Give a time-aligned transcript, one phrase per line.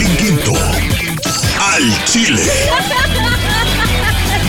[0.00, 0.06] Al
[2.04, 2.42] Chile.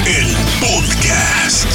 [0.05, 0.27] El
[0.59, 1.65] podcast.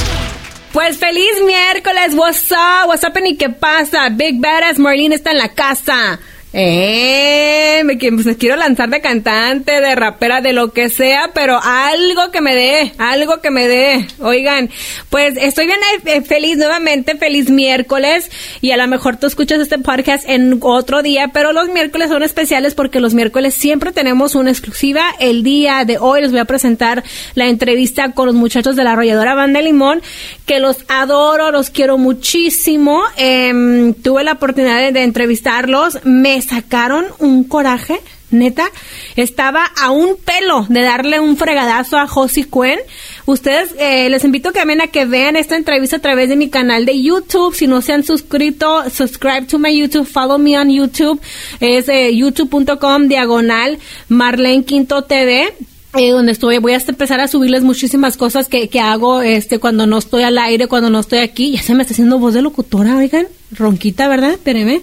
[0.71, 4.07] Pues feliz miércoles, what's up, what's up y qué pasa.
[4.11, 6.21] Big Badass Marlene está en la casa.
[6.57, 11.59] Eh, me, pues, me, quiero lanzar de cantante, de rapera, de lo que sea, pero
[11.61, 14.07] algo que me dé, algo que me dé.
[14.19, 14.69] Oigan,
[15.09, 18.31] pues estoy bien eh, feliz nuevamente, feliz miércoles,
[18.61, 22.23] y a lo mejor tú escuchas este podcast en otro día, pero los miércoles son
[22.23, 25.03] especiales porque los miércoles siempre tenemos una exclusiva.
[25.19, 28.93] El día de hoy les voy a presentar la entrevista con los muchachos de la
[28.93, 30.01] arrolladora Banda Limón,
[30.45, 33.03] que los adoro, los quiero muchísimo.
[33.17, 37.99] Em, tuve la oportunidad de, entrevistarlos, me sacaron un coraje,
[38.31, 38.69] neta.
[39.15, 42.79] Estaba a un pelo de darle un fregadazo a Josie Cuen.
[43.25, 46.85] Ustedes, eh, les invito también a que vean esta entrevista a través de mi canal
[46.85, 47.55] de YouTube.
[47.55, 51.19] Si no se han suscrito, subscribe to my YouTube, follow me on YouTube.
[51.59, 55.53] Es eh, youtube.com diagonal Marlene Quinto TV.
[55.97, 59.87] Eh, donde estoy, voy a empezar a subirles muchísimas cosas que, que hago este cuando
[59.87, 61.51] no estoy al aire, cuando no estoy aquí.
[61.51, 64.31] Ya se me está haciendo voz de locutora, oigan, ronquita, ¿verdad?
[64.31, 64.81] Espérenme.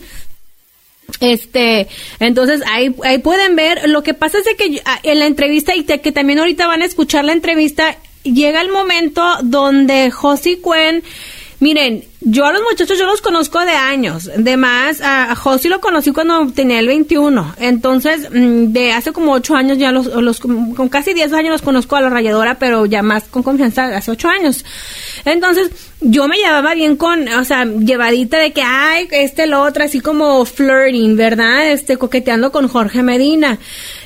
[1.20, 1.88] Este,
[2.20, 3.88] entonces ahí, ahí pueden ver.
[3.88, 6.86] Lo que pasa es que ah, en la entrevista, y que también ahorita van a
[6.86, 11.02] escuchar la entrevista, llega el momento donde Josie Cuen,
[11.62, 14.28] miren, yo a los muchachos yo los conozco de años.
[14.36, 17.54] De más, a Josie lo conocí cuando tenía el 21.
[17.58, 21.62] Entonces, mm, de hace como 8 años ya los, los con casi 10 años los
[21.62, 24.64] conozco a la rayadora, pero ya más con confianza hace 8 años.
[25.24, 29.84] Entonces, yo me llevaba bien con, o sea, llevadita de que, ay, este, lo otro,
[29.84, 31.70] así como flirting, ¿verdad?
[31.70, 33.60] Este, coqueteando con Jorge Medina.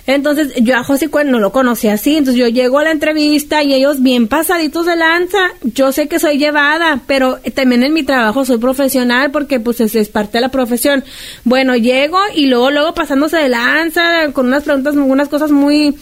[0.06, 2.16] Entonces, yo a José Cuen no lo conocía así.
[2.16, 5.38] Entonces, yo llego a la entrevista y ellos bien pasaditos de lanza.
[5.62, 9.94] Yo sé que soy llevada, pero también en mi trabajo soy profesional porque, pues, es,
[9.96, 11.04] es parte de la profesión.
[11.44, 15.96] Bueno, llego y luego, luego pasándose de lanza con unas preguntas, unas cosas muy,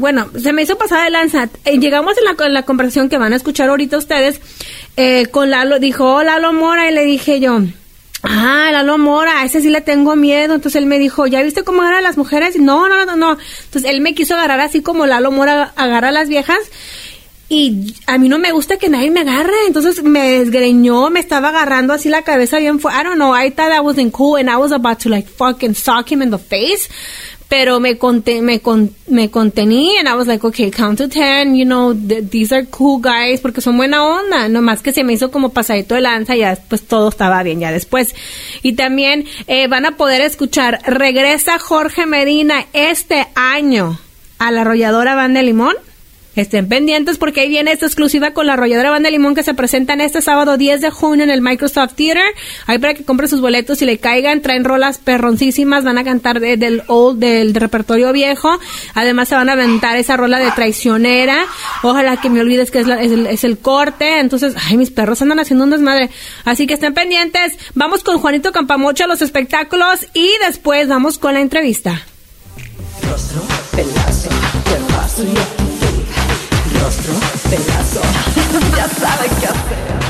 [0.00, 1.50] bueno, se me hizo pasar de lanza.
[1.66, 4.40] Eh, llegamos en la, la, conversación que van a escuchar ahorita ustedes
[4.96, 5.78] eh, con Lalo.
[5.78, 7.60] Dijo, oh, Lalo Mora, y le dije yo,
[8.22, 10.54] ah, Lalo Mora, a ese sí le tengo miedo.
[10.54, 12.58] Entonces él me dijo, ¿ya viste cómo agarran las mujeres?
[12.58, 13.38] No, no, no, no.
[13.64, 16.58] Entonces él me quiso agarrar así como Lalo Mora agarra a las viejas.
[17.50, 19.52] Y a mí no me gusta que nadie me agarre.
[19.66, 23.00] Entonces me desgreñó, me estaba agarrando así la cabeza bien fuerte.
[23.00, 25.74] I don't know, I thought I wasn't cool and I was about to like fucking
[25.74, 26.88] sock him in the face
[27.50, 27.98] pero me
[28.42, 32.52] me, con, me contení and I was like, okay, count to ten, you know, these
[32.52, 36.00] are cool guys porque son buena onda, nomás que se me hizo como pasadito de
[36.00, 38.14] lanza y ya pues todo estaba bien ya después.
[38.62, 43.98] Y también eh, van a poder escuchar, regresa Jorge Medina este año
[44.38, 45.74] a la arrolladora Banda Limón
[46.40, 49.92] Estén pendientes porque ahí viene esta exclusiva con la arrolladora Banda Limón que se presenta
[49.92, 52.24] en este sábado 10 de junio en el Microsoft Theater.
[52.66, 54.40] Ahí para que compren sus boletos y le caigan.
[54.40, 55.84] Traen rolas perroncísimas.
[55.84, 58.58] Van a cantar del old, del repertorio viejo.
[58.94, 61.44] Además se van a aventar esa rola de traicionera.
[61.82, 64.18] Ojalá que me olvides que es, el, corte.
[64.18, 66.08] Entonces, ay, mis perros andan haciendo un desmadre.
[66.46, 67.58] Así que estén pendientes.
[67.74, 72.02] Vamos con Juanito Campamocho a los espectáculos y después vamos con la entrevista
[73.10, 73.42] rostro,
[77.50, 78.00] pedazo.
[78.76, 80.00] ya sabe qué hacer.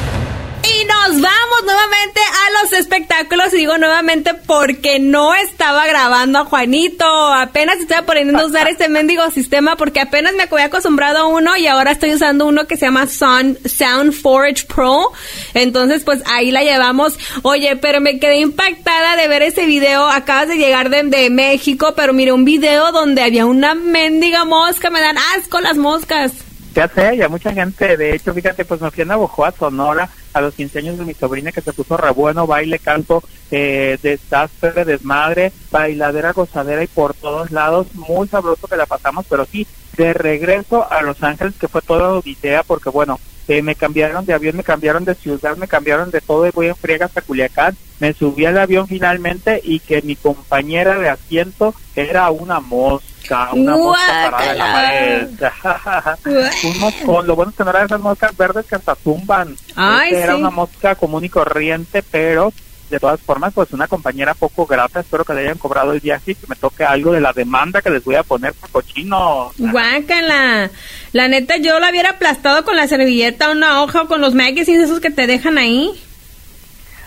[0.63, 3.53] Y nos vamos nuevamente a los espectáculos.
[3.53, 7.05] Y digo nuevamente porque no estaba grabando a Juanito.
[7.05, 11.57] Apenas estoy aprendiendo a usar este mendigo sistema porque apenas me había acostumbrado a uno
[11.57, 15.13] y ahora estoy usando uno que se llama Sound, Sound Forge Pro.
[15.55, 17.19] Entonces, pues ahí la llevamos.
[17.43, 20.09] Oye, pero me quedé impactada de ver ese video.
[20.09, 24.91] Acabas de llegar de, de México, pero mire un video donde había una mendiga mosca.
[24.91, 26.50] Me dan asco las moscas.
[26.75, 30.41] Ya sé, ya mucha gente, de hecho, fíjate, pues me fui a Navojoa, Sonora, a
[30.41, 34.85] los 15 años de mi sobrina que se puso re bueno, baile, canto, eh, desastre,
[34.85, 39.67] desmadre, bailadera, gozadera y por todos lados, muy sabroso que la pasamos, pero sí,
[39.97, 44.33] de regreso a Los Ángeles, que fue toda idea, porque bueno, eh, me cambiaron de
[44.33, 47.77] avión, me cambiaron de ciudad, me cambiaron de todo y voy en friega hasta Culiacán,
[47.99, 53.10] me subí al avión finalmente y que mi compañera de asiento era una mosca
[53.53, 54.73] una mosca parada en la
[56.25, 56.65] pared.
[56.65, 57.27] un moscón.
[57.27, 59.57] Lo bueno es que no era esas moscas verdes que hasta zumban.
[60.11, 62.53] era una mosca común y corriente, pero
[62.91, 65.01] de todas formas, pues una compañera poco grata.
[65.01, 67.81] Espero que le hayan cobrado el viaje y que me toque algo de la demanda
[67.81, 69.53] que les voy a poner por cochino.
[69.59, 70.71] Guácala.
[71.13, 74.85] La neta, yo la hubiera aplastado con la servilleta, una hoja o con los magazines
[74.85, 75.93] esos que te dejan ahí.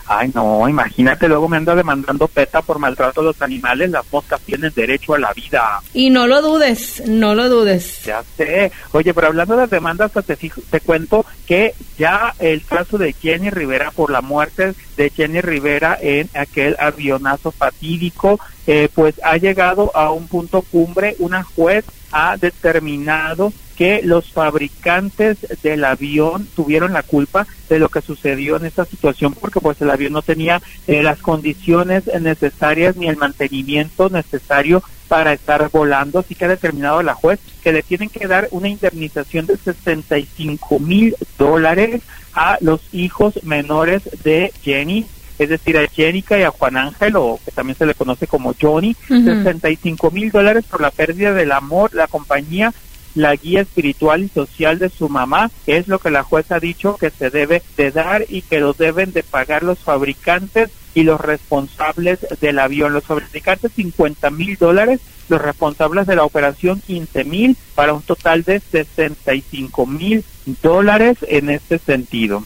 [0.08, 4.42] Ay, no, imagínate, luego me anda demandando PETA por maltrato a los animales, las moscas
[4.42, 5.82] tienen derecho a la vida.
[5.94, 8.04] Y no lo dudes, no lo dudes.
[8.06, 8.72] Ya sé.
[8.92, 13.14] Oye, pero hablando de las demandas, pues te, te cuento que ya el caso de
[13.14, 19.38] Jenny Rivera por la muerte de Jenny Rivera en aquel avionazo fatídico, eh, pues ha
[19.38, 21.16] llegado a un punto cumbre.
[21.20, 28.02] Una juez ha determinado que los fabricantes del avión tuvieron la culpa de lo que
[28.02, 33.08] sucedió en esta situación porque pues el avión no tenía eh, las condiciones necesarias ni
[33.08, 38.10] el mantenimiento necesario para estar volando, así que ha determinado la juez que le tienen
[38.10, 42.02] que dar una indemnización de 65 mil dólares
[42.34, 45.06] a los hijos menores de Jenny
[45.40, 48.54] es decir, a Jenica y a Juan Ángel, o que también se le conoce como
[48.60, 52.74] Johnny, 65 mil dólares por la pérdida del amor, la compañía,
[53.16, 56.60] la guía espiritual y social de su mamá, que es lo que la jueza ha
[56.60, 61.04] dicho que se debe de dar y que lo deben de pagar los fabricantes y
[61.04, 62.94] los responsables del avión.
[62.94, 68.44] Los fabricantes 50 mil dólares, los responsables de la operación 15 mil, para un total
[68.44, 70.24] de 65 mil
[70.62, 72.44] dólares en este sentido.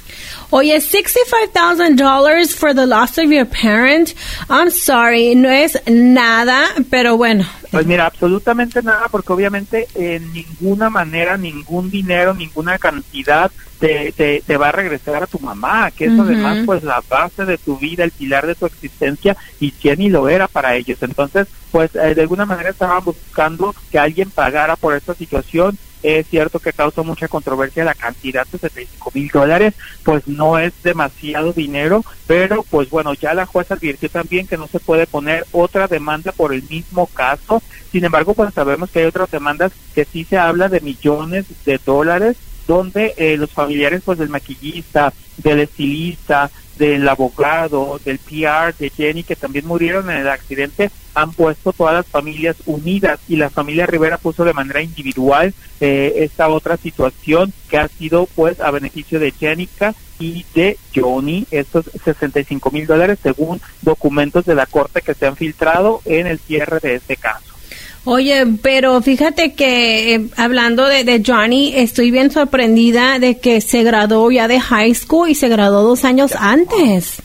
[0.50, 4.13] Oye, $65,000 for the loss of your parent.
[4.50, 7.45] I'm sorry, no es nada, pero bueno.
[7.71, 14.57] Pues mira, absolutamente nada, porque obviamente en ninguna manera, ningún dinero, ninguna cantidad te, te,
[14.57, 18.03] va a regresar a tu mamá, que es además pues la base de tu vida,
[18.03, 20.97] el pilar de tu existencia, y Jenny lo era para ellos.
[21.01, 26.27] Entonces, pues eh, de alguna manera estaban buscando que alguien pagara por esta situación es
[26.27, 31.53] cierto que causó mucha controversia la cantidad de 75 mil dólares, pues no es demasiado
[31.53, 35.88] dinero, pero pues bueno, ya la jueza advirtió también que no se puede poner otra
[35.88, 37.63] demanda por el mismo caso.
[37.91, 41.79] Sin embargo, pues sabemos que hay otras demandas que sí se habla de millones de
[41.83, 42.38] dólares
[42.68, 49.24] donde eh, los familiares pues del maquillista, del estilista, del abogado, del PR, de Jenny,
[49.24, 53.85] que también murieron en el accidente, han puesto todas las familias unidas y la familia
[53.85, 59.19] Rivera puso de manera individual eh, esta otra situación que ha sido pues a beneficio
[59.19, 65.13] de Jenica y de Johnny, estos 65 mil dólares según documentos de la corte que
[65.13, 67.56] se han filtrado en el cierre de este caso.
[68.06, 74.32] Oye, pero fíjate que eh, hablando de, Johnny, estoy bien sorprendida de que se graduó
[74.32, 77.22] ya de high school y se graduó dos años antes.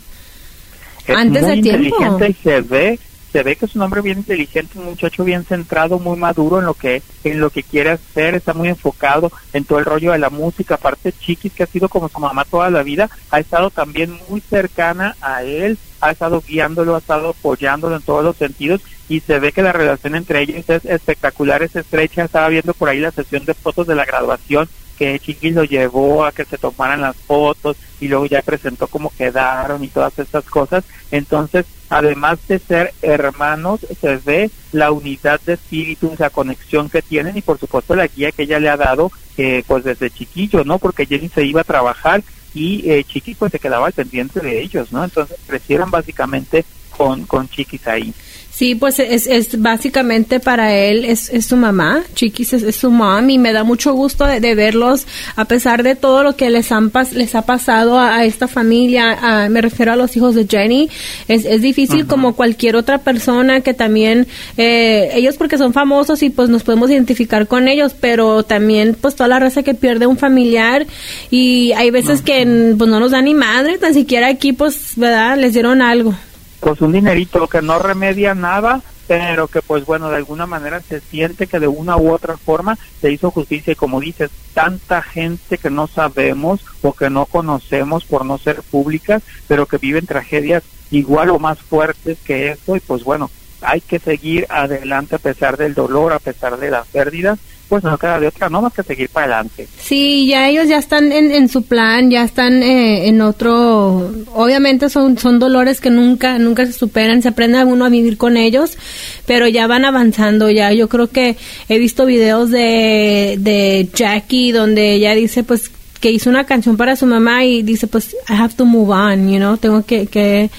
[1.07, 2.19] antes de tiempo.
[2.27, 2.99] Y se ve,
[3.33, 6.67] se ve que es un hombre bien inteligente, un muchacho bien centrado, muy maduro en
[6.67, 10.19] lo que en lo que quiere hacer, está muy enfocado en todo el rollo de
[10.19, 10.75] la música.
[10.75, 14.41] Aparte, Chiquis, que ha sido como su mamá toda la vida, ha estado también muy
[14.41, 19.39] cercana a él, ha estado guiándolo, ha estado apoyándolo en todos los sentidos y se
[19.39, 22.25] ve que la relación entre ellos es espectacular, es estrecha.
[22.25, 24.69] Estaba viendo por ahí la sesión de fotos de la graduación
[25.03, 29.13] que Chiquis lo llevó a que se tomaran las fotos y luego ya presentó cómo
[29.19, 30.85] quedaron y todas estas cosas.
[31.11, 37.37] Entonces, además de ser hermanos, se ve la unidad de espíritu, la conexión que tienen
[37.37, 40.79] y por supuesto la guía que ella le ha dado eh, pues desde chiquillo, ¿no?
[40.79, 42.23] Porque Jenny se iba a trabajar
[42.55, 45.03] y eh, Chiquis pues se quedaba al pendiente de ellos, ¿no?
[45.03, 46.65] Entonces crecieron básicamente
[46.97, 48.15] con, con Chiquis ahí.
[48.55, 53.31] Sí, pues es, es básicamente para él, es, es su mamá, Chiquis es, su mom
[53.31, 55.07] y me da mucho gusto de, verlos
[55.37, 59.63] a pesar de todo lo que les, han les ha pasado a, esta familia, me
[59.63, 60.91] refiero a los hijos de Jenny,
[61.29, 64.27] es, es difícil como cualquier otra persona que también,
[64.59, 69.17] eh, ellos porque son famosos y pues nos podemos identificar con ellos, pero también pues
[69.17, 70.87] toda la raza que pierde un familiar
[71.31, 75.39] y hay veces que pues no nos da ni madre, tan siquiera aquí pues, ¿verdad?
[75.39, 76.15] Les dieron algo
[76.63, 81.01] pues un dinerito que no remedia nada, pero que pues bueno, de alguna manera se
[81.01, 83.73] siente que de una u otra forma se hizo justicia.
[83.73, 88.63] Y como dices, tanta gente que no sabemos o que no conocemos por no ser
[88.63, 92.77] públicas, pero que viven tragedias igual o más fuertes que eso.
[92.77, 93.29] Y pues bueno,
[93.61, 97.41] hay que seguir adelante a pesar del dolor, a pesar de las pérdidas
[97.73, 99.67] pues no queda de otra, no más que seguir para adelante.
[99.81, 105.17] Sí, ya ellos ya están en, su plan, ya están eh, en otro, obviamente son,
[105.17, 108.77] son dolores que nunca, nunca se superan, se aprende uno a vivir con ellos,
[109.25, 111.39] pero ya van avanzando, ya yo creo que
[111.71, 116.95] he visto videos de, de Jackie donde ella dice pues que hizo una canción para
[116.95, 120.51] su mamá y dice pues I have to move on, you know, tengo que, que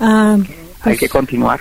[0.00, 0.38] ah,
[0.80, 1.60] hay que continuar.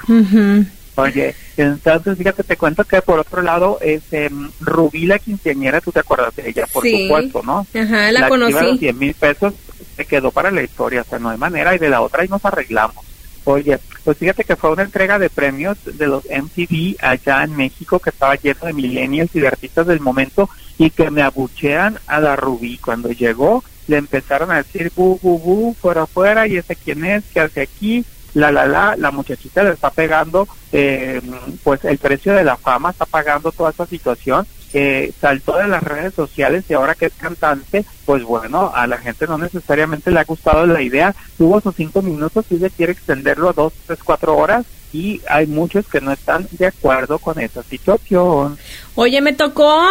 [0.95, 4.29] Oye, entonces fíjate, te cuento que por otro lado, es eh,
[4.59, 7.65] Rubí la quinceañera, tú te acuerdas de ella, por supuesto, ¿no?
[7.73, 8.53] Ajá, la, conocí.
[8.53, 9.53] los 100 mil pesos
[9.95, 12.27] se quedó para la historia, o sea, no hay manera, y de la otra y
[12.27, 13.05] nos arreglamos.
[13.45, 17.99] Oye, pues fíjate que fue una entrega de premios de los MTV allá en México
[17.99, 22.21] que estaba lleno de millennials y de artistas del momento y que me abuchean a
[22.21, 26.75] la Rubí cuando llegó le empezaron a decir bu, bu, bu, fuera, fuera, y ese
[26.75, 31.21] quién es, qué hace aquí, la, la, la, la muchachita le está pegando, eh,
[31.63, 35.83] pues el precio de la fama está pagando toda esta situación eh, saltó de las
[35.83, 40.19] redes sociales y ahora que es cantante, pues bueno, a la gente no necesariamente le
[40.19, 43.99] ha gustado la idea, tuvo sus cinco minutos y se quiere extenderlo a dos, tres,
[44.03, 48.57] cuatro horas y hay muchos que no están de acuerdo con esa situación.
[48.95, 49.81] Oye, me tocó,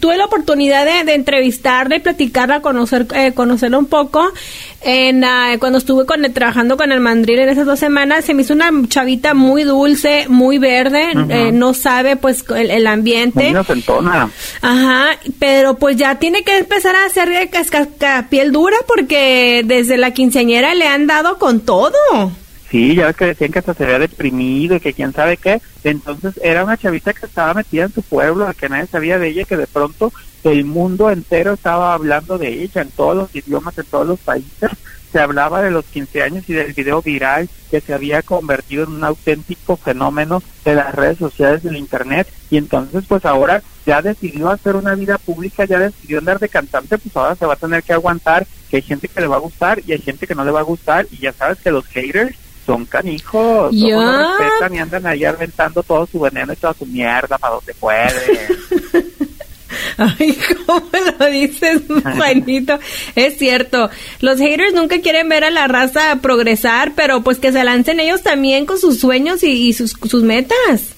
[0.00, 4.32] tuve la oportunidad de, de entrevistarla y platicarla, conocer, eh, conocerla un poco.
[4.80, 8.42] En, ah, cuando estuve con, trabajando con el mandril en esas dos semanas, se me
[8.42, 13.44] hizo una chavita muy dulce, muy verde, eh, no sabe pues el, el ambiente.
[13.44, 13.54] Muy
[14.60, 17.28] Ajá, pero pues ya tiene que empezar a hacer
[18.30, 21.92] piel dura porque desde la quinceañera le han dado con todo.
[22.70, 25.60] Sí, ya ves que decían que hasta se había deprimido y que quién sabe qué.
[25.84, 29.44] Entonces era una chavita que estaba metida en su pueblo, que nadie sabía de ella,
[29.44, 30.12] que de pronto
[30.44, 34.70] el mundo entero estaba hablando de ella en todos los idiomas, en todos los países.
[35.12, 38.92] Se hablaba de los 15 años y del video viral que se había convertido en
[38.92, 42.28] un auténtico fenómeno de las redes sociales del Internet.
[42.50, 46.98] Y entonces, pues ahora ya decidió hacer una vida pública, ya decidió andar de cantante,
[46.98, 49.40] pues ahora se va a tener que aguantar que hay gente que le va a
[49.40, 51.06] gustar y hay gente que no le va a gustar.
[51.10, 52.36] Y ya sabes que los haters
[52.66, 57.38] son canijos, no respetan y andan ahí aventando todo su veneno y toda su mierda
[57.38, 58.12] para donde pueden.
[59.98, 60.88] Ay, ¿cómo
[61.18, 61.82] lo dices,
[62.16, 62.78] Juanito?
[63.14, 63.90] es cierto,
[64.20, 68.22] los haters nunca quieren ver a la raza progresar, pero pues que se lancen ellos
[68.22, 70.94] también con sus sueños y, y sus, sus metas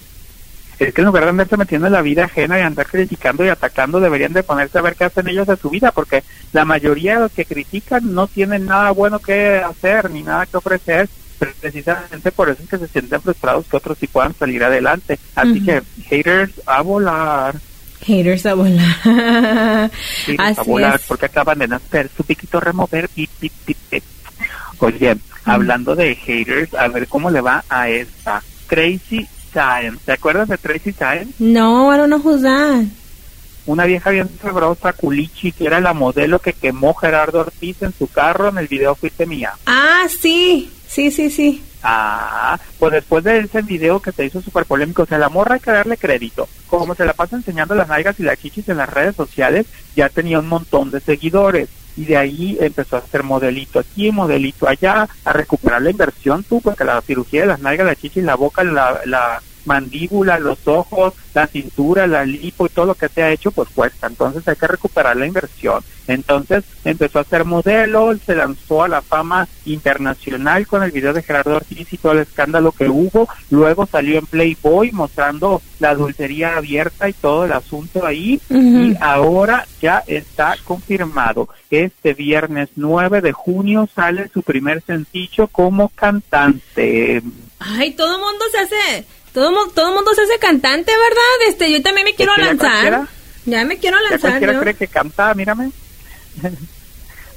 [0.80, 3.48] es que en lugar de andarse metiendo en la vida ajena y andar criticando y
[3.48, 7.14] atacando, deberían de ponerse a ver qué hacen ellos de su vida, porque la mayoría
[7.14, 12.32] de los que critican no tienen nada bueno que hacer ni nada que ofrecer, precisamente
[12.32, 15.18] por eso es que se sienten frustrados que otros sí puedan salir adelante.
[15.34, 17.56] Así que haters a volar.
[18.02, 18.96] Haters a volar.
[20.38, 23.08] a volar, porque acaban de nacer su piquito remover.
[23.08, 24.02] Pip, pip, pip,
[24.78, 28.42] Oye, hablando de haters, a ver cómo le va a esta.
[28.66, 29.98] Tracy Science.
[30.04, 31.34] ¿Te acuerdas de Tracy Science?
[31.38, 32.84] No, I don't know who's that.
[33.66, 38.08] Una vieja bien sabrosa, culichi, que era la modelo que quemó Gerardo Ortiz en su
[38.08, 39.52] carro en el video Fuiste Mía.
[39.66, 40.70] Ah, sí.
[40.88, 41.62] Sí, sí, sí.
[41.82, 45.54] Ah, pues después de ese video que se hizo súper polémico, o sea, la morra
[45.54, 46.48] hay que darle crédito.
[46.66, 50.08] Como se la pasa enseñando las nalgas y las chichis en las redes sociales, ya
[50.08, 51.68] tenía un montón de seguidores.
[51.96, 56.60] Y de ahí empezó a hacer modelito aquí, modelito allá, a recuperar la inversión tú,
[56.60, 61.14] porque la cirugía de las nalgas, la chichis, la boca, la, la mandíbula, los ojos,
[61.34, 64.06] la cintura, la lipo y todo lo que se ha hecho, pues cuesta.
[64.06, 65.82] Entonces hay que recuperar la inversión.
[66.06, 71.22] Entonces empezó a ser modelo, se lanzó a la fama internacional con el video de
[71.22, 73.28] Gerardo Ortiz y todo el escándalo que hubo.
[73.50, 78.40] Luego salió en Playboy mostrando la dulcería abierta y todo el asunto ahí.
[78.50, 81.48] Y ahora ya está confirmado.
[81.70, 87.22] Este viernes 9 de junio sale su primer sencillo como cantante.
[87.60, 91.48] Ay, todo el mundo se hace todo, todo mundo se hace cantante, ¿verdad?
[91.48, 93.06] Este, yo también me quiero lanzar.
[93.46, 94.40] Ya me quiero lanzar.
[94.40, 95.34] ¿Ya cree que canta?
[95.34, 95.70] Mírame.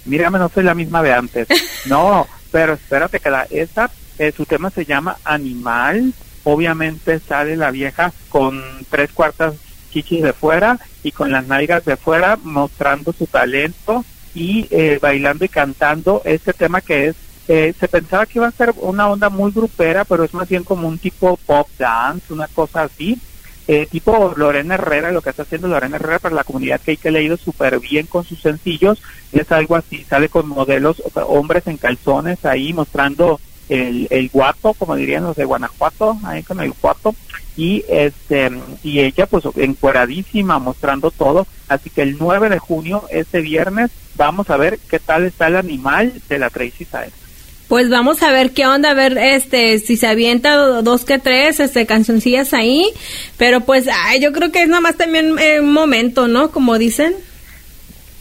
[0.06, 1.48] Mírame, no soy la misma de antes.
[1.86, 6.14] No, pero espérate que la, esa, eh, su tema se llama Animal.
[6.46, 9.56] Obviamente sale la vieja con tres cuartas
[9.92, 15.46] chichis de fuera y con las nalgas de fuera mostrando su talento y eh, bailando
[15.46, 17.16] y cantando este tema que es
[17.48, 20.64] eh, se pensaba que iba a ser una onda muy grupera, pero es más bien
[20.64, 23.20] como un tipo pop dance, una cosa así.
[23.66, 26.98] Eh, tipo Lorena Herrera, lo que está haciendo Lorena Herrera para la comunidad que hay
[26.98, 31.78] que leído súper bien con sus sencillos, es algo así, sale con modelos, hombres en
[31.78, 37.16] calzones ahí mostrando el, el guato, como dirían los de Guanajuato, ahí con el guato,
[37.56, 38.52] y este
[38.84, 44.50] y ella pues encueradísima mostrando todo, así que el 9 de junio, este viernes, vamos
[44.50, 47.23] a ver qué tal está el animal de la Tracy Saez.
[47.74, 51.60] Pues vamos a ver qué onda, a ver este si se avienta dos que tres
[51.60, 52.86] este cancioncillas ahí,
[53.38, 56.52] pero pues ay, yo creo que es nomás también eh, un momento, ¿no?
[56.52, 57.16] Como dicen.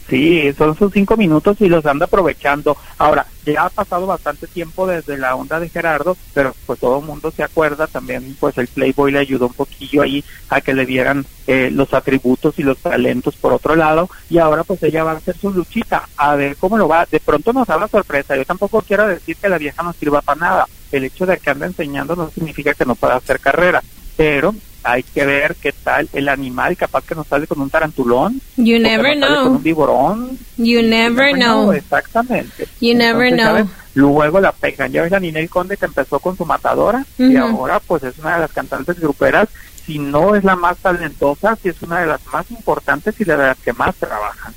[0.09, 2.77] Sí, son sus cinco minutos y los anda aprovechando.
[2.97, 7.05] Ahora, ya ha pasado bastante tiempo desde la onda de Gerardo, pero pues todo el
[7.05, 10.85] mundo se acuerda también, pues el Playboy le ayudó un poquillo ahí a que le
[10.85, 15.11] dieran eh, los atributos y los talentos por otro lado, y ahora pues ella va
[15.11, 17.05] a hacer su luchita, a ver cómo lo va.
[17.09, 20.21] De pronto nos da la sorpresa, yo tampoco quiero decir que la vieja no sirva
[20.21, 23.81] para nada, el hecho de que anda enseñando no significa que no pueda hacer carrera,
[24.15, 28.41] pero hay que ver qué tal el animal, capaz que nos sale con un tarantulón.
[28.57, 29.43] You never know.
[29.43, 30.37] Con un viborón.
[30.57, 31.71] You never, know.
[31.71, 32.67] Exactamente.
[32.79, 33.67] You never know.
[33.95, 34.91] Luego la pegan.
[34.91, 38.35] Ya ves la Ninel Conde que empezó con su matadora y ahora pues es una
[38.35, 39.49] de las cantantes gruperas
[39.85, 43.35] si no es la más talentosa, sí es una de las más importantes y de
[43.35, 44.53] las que más trabajan.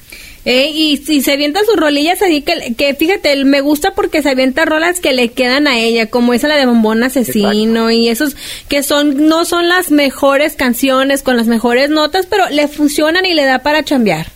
[0.49, 4.31] Eh, y si se avienta sus rolillas así que, que fíjate, me gusta porque se
[4.31, 8.37] avienta rolas que le quedan a ella, como esa la de Bombón Asesino y esos
[8.69, 13.35] que son no son las mejores canciones con las mejores notas, pero le funcionan y
[13.35, 14.29] le da para chambear.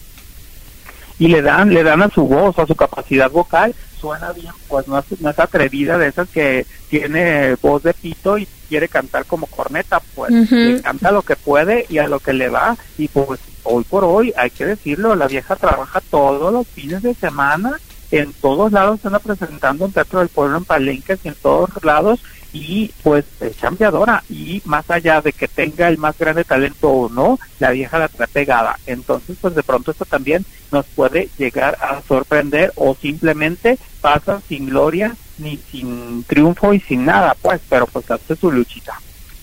[1.20, 4.88] Y le dan le dan a su voz, a su capacidad vocal, suena bien, pues
[4.88, 9.24] no es, no es atrevida de esas que tiene voz de pito y quiere cantar
[9.26, 10.54] como corneta, pues Ujú.
[10.54, 14.04] le canta lo que puede y a lo que le va y pues hoy por
[14.04, 17.78] hoy hay que decirlo, la vieja trabaja todos los fines de semana,
[18.10, 22.20] en todos lados anda presentando en Teatro del Pueblo, en Palenques y en todos lados
[22.52, 27.08] y pues es chambeadora y más allá de que tenga el más grande talento o
[27.08, 28.78] no, la vieja la trae pegada.
[28.86, 34.66] Entonces pues de pronto esto también nos puede llegar a sorprender o simplemente pasa sin
[34.66, 39.00] gloria ni sin triunfo y sin nada, pues, pero pues hace su luchita.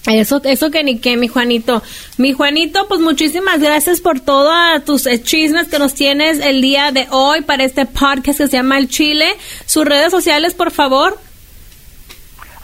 [0.08, 1.84] Eso, eso que ni qué, mi Juanito.
[2.18, 6.94] Mi Juanito, pues muchísimas gracias por todos tus eh, chismes que nos tienes el día
[6.94, 9.28] de hoy para este podcast que se llama El Chile.
[9.66, 11.20] Sus redes sociales, por favor.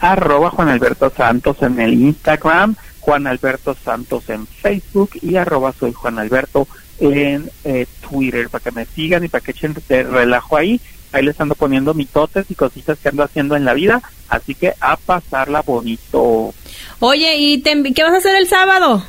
[0.00, 5.92] arroba Juan Alberto Santos en el Instagram, Juan Alberto Santos en Facebook y arroba soy
[5.92, 6.66] Juan Alberto
[6.98, 10.80] en eh, Twitter para que me sigan y para que echen relajo ahí.
[11.14, 14.74] Ahí les ando poniendo mitotes y cositas que ando haciendo en la vida, así que
[14.80, 16.52] a pasarla bonito.
[16.98, 19.00] Oye, ¿y te qué vas a hacer el sábado?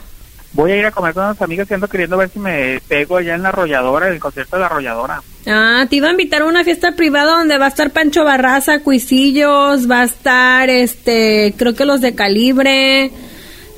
[0.54, 3.18] Voy a ir a comer con unas amigas y ando queriendo ver si me pego
[3.18, 5.24] allá en la arrolladora, en el concierto de la arrolladora.
[5.48, 8.82] Ah, te iba a invitar a una fiesta privada donde va a estar Pancho Barraza,
[8.82, 13.10] Cuisillos, va a estar, este, creo que los de Calibre.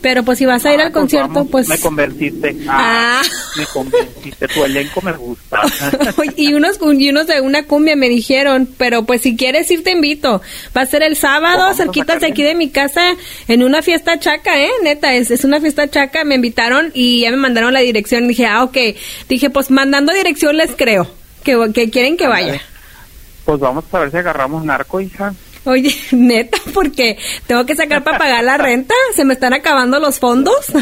[0.07, 1.67] Pero pues si vas a ir Ah, al pues concierto, vamos, pues...
[1.67, 2.55] Me convenciste.
[2.69, 3.21] Ah.
[3.21, 4.47] Ah, Me convenciste.
[4.47, 5.59] Tu elenco me gusta.
[6.37, 9.91] y unos y unos de una cumbia me dijeron, pero pues si quieres ir te
[9.91, 10.41] invito.
[10.75, 13.01] Va a ser el sábado, cerquitas de aquí de mi casa,
[13.49, 14.69] en una fiesta chaca, ¿eh?
[14.81, 16.23] Neta, es, es una fiesta chaca.
[16.23, 18.29] Me invitaron y ya me mandaron la dirección.
[18.29, 18.77] Dije, ah, ok.
[19.27, 21.05] Dije, pues mandando dirección les creo.
[21.43, 22.61] Que, que quieren que vaya.
[23.43, 25.33] Pues vamos a ver si agarramos narco, hija.
[25.67, 28.95] Oye, neta, porque tengo que sacar para pagar la renta.
[29.15, 30.55] Se me están acabando los fondos.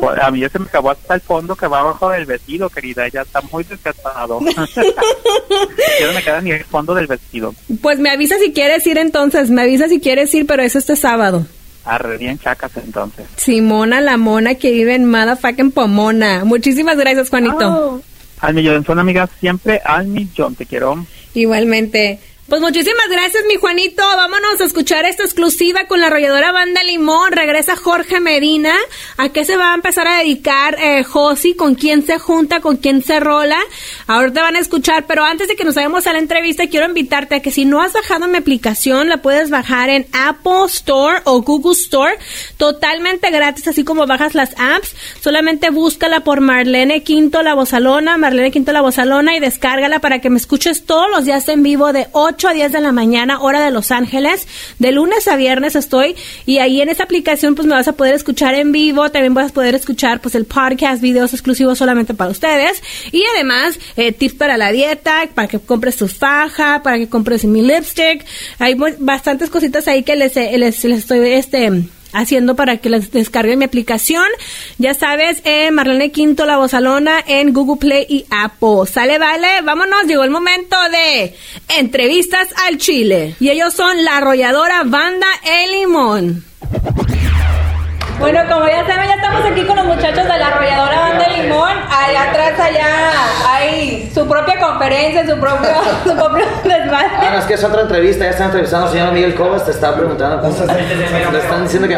[0.00, 2.68] Po- a mí ya se me acabó hasta el fondo que va abajo del vestido,
[2.70, 3.08] querida.
[3.08, 4.40] Ya está muy desgastado.
[4.46, 7.54] ya no me queda ni el fondo del vestido.
[7.82, 9.50] pues me avisa si quieres ir entonces.
[9.50, 11.46] Me avisa si quieres ir, pero es este sábado.
[11.84, 13.26] Arre bien chacas entonces.
[13.36, 16.44] Simona la mona que vive en Motherfucking Pomona.
[16.44, 18.02] Muchísimas gracias, Juanito.
[18.40, 20.54] Al millón, son amigas siempre al millón.
[20.54, 21.04] Te quiero.
[21.34, 22.18] Igualmente.
[22.48, 24.04] Pues muchísimas gracias, mi Juanito.
[24.04, 27.32] Vámonos a escuchar esta exclusiva con la arrolladora Banda Limón.
[27.32, 28.72] Regresa Jorge Medina.
[29.16, 31.54] ¿A qué se va a empezar a dedicar eh, Josi?
[31.54, 32.60] ¿Con quién se junta?
[32.60, 33.58] ¿Con quién se rola?
[34.06, 37.34] Ahorita van a escuchar, pero antes de que nos vayamos a la entrevista, quiero invitarte
[37.34, 41.42] a que si no has bajado mi aplicación, la puedes bajar en Apple Store o
[41.42, 42.16] Google Store.
[42.58, 44.94] Totalmente gratis, así como bajas las apps.
[45.20, 50.30] Solamente búscala por Marlene Quinto La Bozalona, Marlene Quinto La Bozalona y descárgala para que
[50.30, 53.64] me escuches todos los días en vivo de 8 a 10 de la mañana, hora
[53.64, 54.46] de Los Ángeles.
[54.78, 58.14] De lunes a viernes estoy y ahí en esa aplicación pues me vas a poder
[58.14, 62.30] escuchar en vivo, también vas a poder escuchar pues el podcast, videos exclusivos solamente para
[62.30, 67.08] ustedes y además eh, tips para la dieta, para que compres tu faja, para que
[67.08, 68.24] compres mi lipstick.
[68.58, 71.70] Hay bastantes cositas ahí que les, les, les estoy este
[72.12, 74.26] haciendo para que les descarguen mi aplicación.
[74.78, 78.86] Ya sabes, eh, Marlene Quinto, La Bozalona, en Google Play y Apple.
[78.90, 81.34] Sale, vale, vámonos, llegó el momento de
[81.78, 83.34] entrevistas al Chile.
[83.40, 86.44] Y ellos son la arrolladora Banda El Limón.
[88.18, 91.70] Bueno, como ya saben, ya estamos aquí con los muchachos de la arrolladora Banda Limón.
[91.90, 92.86] Allá atrás, allá
[93.46, 95.68] hay su propia conferencia, su propio,
[96.04, 96.44] su propio
[96.88, 99.70] Ah, no, es que es otra entrevista, ya están entrevistando al señor Miguel Cobas, te
[99.72, 100.42] estaba preguntando.
[100.42, 101.96] Le están diciendo que.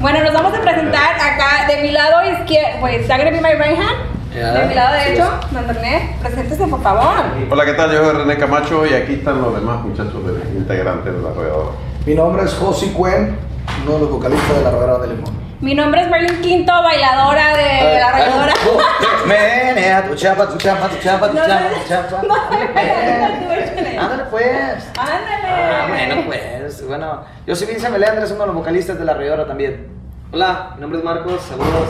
[0.00, 2.80] Bueno, nos vamos a presentar acá de mi lado izquierdo.
[2.80, 3.96] Pues, ¿está gonna be my right hand?
[4.34, 7.14] De mi lado sí, derecho, don René, preséntese por favor.
[7.50, 7.90] Hola, ¿qué tal?
[7.92, 11.70] Yo soy René Camacho y aquí están los demás muchachos de- integrantes de la rodeadora.
[12.04, 13.36] Mi nombre es Josi Cuen,
[13.82, 15.46] uno de los vocalistas de la Rodera de Limón.
[15.60, 18.52] Mi nombre es Merlin Quinto, bailadora de la arrolladora.
[19.26, 22.22] Menea, tu chapa, tu chapa, tu chapa, tu No, chapa, no, tu chapa.
[22.22, 22.36] no, no,
[23.94, 24.02] no.
[24.02, 24.88] Ándale pues.
[24.98, 25.48] Ándale.
[25.48, 26.86] Ah, bueno, pues.
[26.86, 29.88] Bueno, yo soy Vince Meléndez, uno de los vocalistas de la Rayadora también.
[30.32, 31.88] Hola, mi nombre es Marcos, saludos.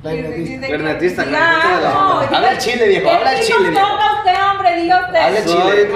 [0.00, 0.66] Clarinetista.
[0.66, 3.86] Clarinetista, Habla el chile, viejo, habla el chile, viejo.
[3.86, 5.18] Diga usted, hombre, diga usted.
[5.20, 5.90] Habla el chile.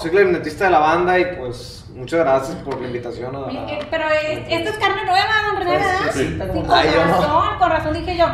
[0.00, 3.34] Soy clarinetista de la banda y pues muchas gracias por la invitación.
[3.36, 3.48] a-
[3.90, 6.12] Pero eh, esta es carne nueva, don René, ¿verdad?
[6.12, 7.12] Sí, con Ay, yo no.
[7.18, 8.26] razón, con razón dije yo.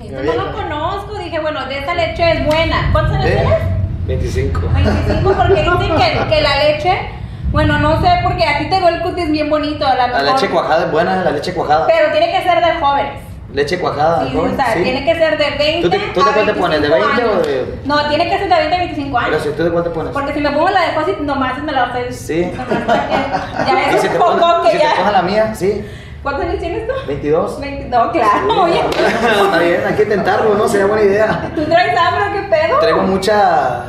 [0.00, 2.88] Esto no lo conozco, dije, bueno, de esta leche es buena.
[2.92, 3.38] ¿Cuántos años ¿Eh?
[3.40, 4.06] tienes?
[4.06, 4.60] 25.
[4.74, 7.08] 25, porque dicen que, que la leche
[7.52, 10.24] Bueno, no sé, porque a ti te veo el cutis bien bonito, la La mejor.
[10.24, 11.86] leche cuajada es buena, la leche cuajada.
[11.86, 13.20] Pero tiene que ser de jóvenes.
[13.52, 14.82] Leche cuajada, Sí, o sea, sí.
[14.82, 16.80] tiene que ser de 20 ¿Tú te- tú de a cuál te pones?
[16.82, 17.46] ¿De 25 20 o años.
[17.46, 19.42] de- No, tiene que ser de 20 a 25 Pero años.
[19.42, 20.12] si tú de cuál te pones.
[20.12, 22.12] Porque si me pongo la de Fósil, nomás me la estoy...
[22.12, 22.52] Sí.
[23.66, 24.94] Ya ¿Y es si un te poco que si te ya...
[24.96, 25.54] pones la mía?
[25.54, 25.84] Sí.
[26.22, 26.92] ¿Cuántos años tienes tú?
[27.08, 27.60] 22.
[27.60, 28.80] 20 No, claro, oye.
[29.44, 30.68] Está bien, hay que intentarlo, ¿no?
[30.68, 31.50] Sería buena idea.
[31.54, 32.78] ¿Tú traes hambre o qué pedo?
[32.78, 33.82] Traigo mucha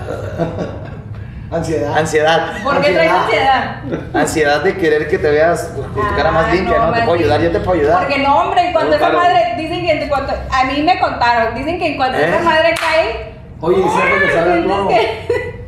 [1.54, 1.98] Ansiedad.
[1.98, 2.64] ansiedad.
[2.64, 3.76] ¿Por qué traes Ansiedad.
[4.14, 4.62] ansiedad?
[4.64, 6.86] De querer que te veas con tu cara más limpia, ¿no?
[6.86, 8.00] Te más puedo ayudar, yo te puedo ayudar.
[8.00, 11.00] Porque no, hombre, en cuanto No, esa madre, dicen que en cuanto, a mí me
[11.00, 12.28] contaron, dicen que en cuanto ¿Eh?
[12.30, 14.62] esa madre cae, Oye, ¿y cierto que sabe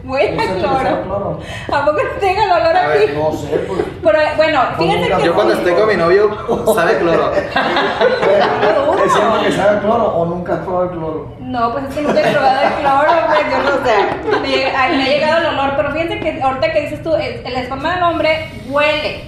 [0.06, 1.40] huele ¿No a cloro.
[1.72, 3.18] ¿A poco no tenga el olor A ver, aquí?
[3.18, 3.80] No sé, pues.
[4.04, 6.30] Pero bueno, fíjense nunca- que Yo cuando estoy con mi novio,
[6.76, 7.32] sabe cloro.
[7.36, 11.36] ¿Es cierto que sabe cloro o nunca has probado el cloro?
[11.40, 14.40] No, pues es que nunca he probado el cloro, pues yo no sé.
[14.42, 17.56] Me, me ha llegado el olor, pero fíjense que ahorita que dices tú, el, el
[17.56, 19.24] esperma del hombre huele.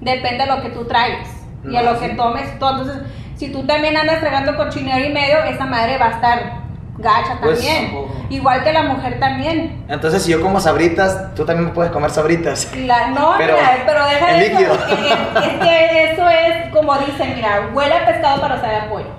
[0.00, 1.28] Depende de lo que tú traigas
[1.70, 2.66] y a lo que tomes tú.
[2.68, 2.96] Entonces,
[3.36, 6.59] si tú también andas tragando cochinero y medio, esa madre va a estar
[7.00, 8.06] gacha Pues, también.
[8.30, 9.84] Igual que la mujer también.
[9.88, 12.68] Entonces, si yo como sabritas, tú también me puedes comer sabritas.
[12.76, 14.58] La, no, Pero, mira, pero deja de eso.
[14.58, 14.74] líquido.
[14.74, 19.10] Es, es que eso es como dicen, mira, huele a pescado para saber a pollo.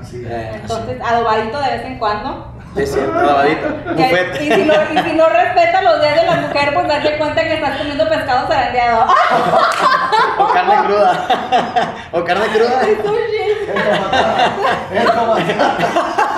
[0.00, 2.54] Así Eh, Entonces, adobadito de vez en cuando.
[2.76, 3.66] Es cierto, lavadito.
[3.84, 4.42] Que- Buffet.
[4.42, 7.42] Y si, no, y si no respeta los días de la mujer, pues date cuenta
[7.42, 9.06] que estás comiendo pescado zarandeado.
[10.40, 11.26] O carne cruda.
[12.12, 12.80] O carne cruda.
[14.94, 16.37] Va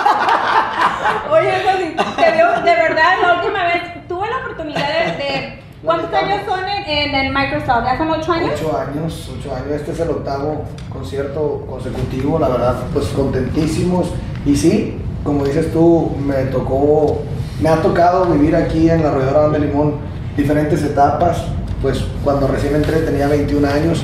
[1.41, 1.51] Oye,
[1.87, 5.17] sí, te veo, de verdad, la última vez tuve la oportunidad de.
[5.23, 7.83] de- ¿Cuántos años son en, en el Microsoft?
[7.85, 8.51] ¿Ya son ocho años?
[8.53, 9.67] Ocho años, ocho años.
[9.71, 14.11] Este es el octavo concierto consecutivo, la verdad, pues contentísimos.
[14.45, 17.23] Y sí, como dices tú, me tocó,
[17.59, 19.95] me ha tocado vivir aquí en la Arrolladora de Limón
[20.37, 21.45] diferentes etapas.
[21.81, 24.03] Pues cuando recién entré tenía 21 años.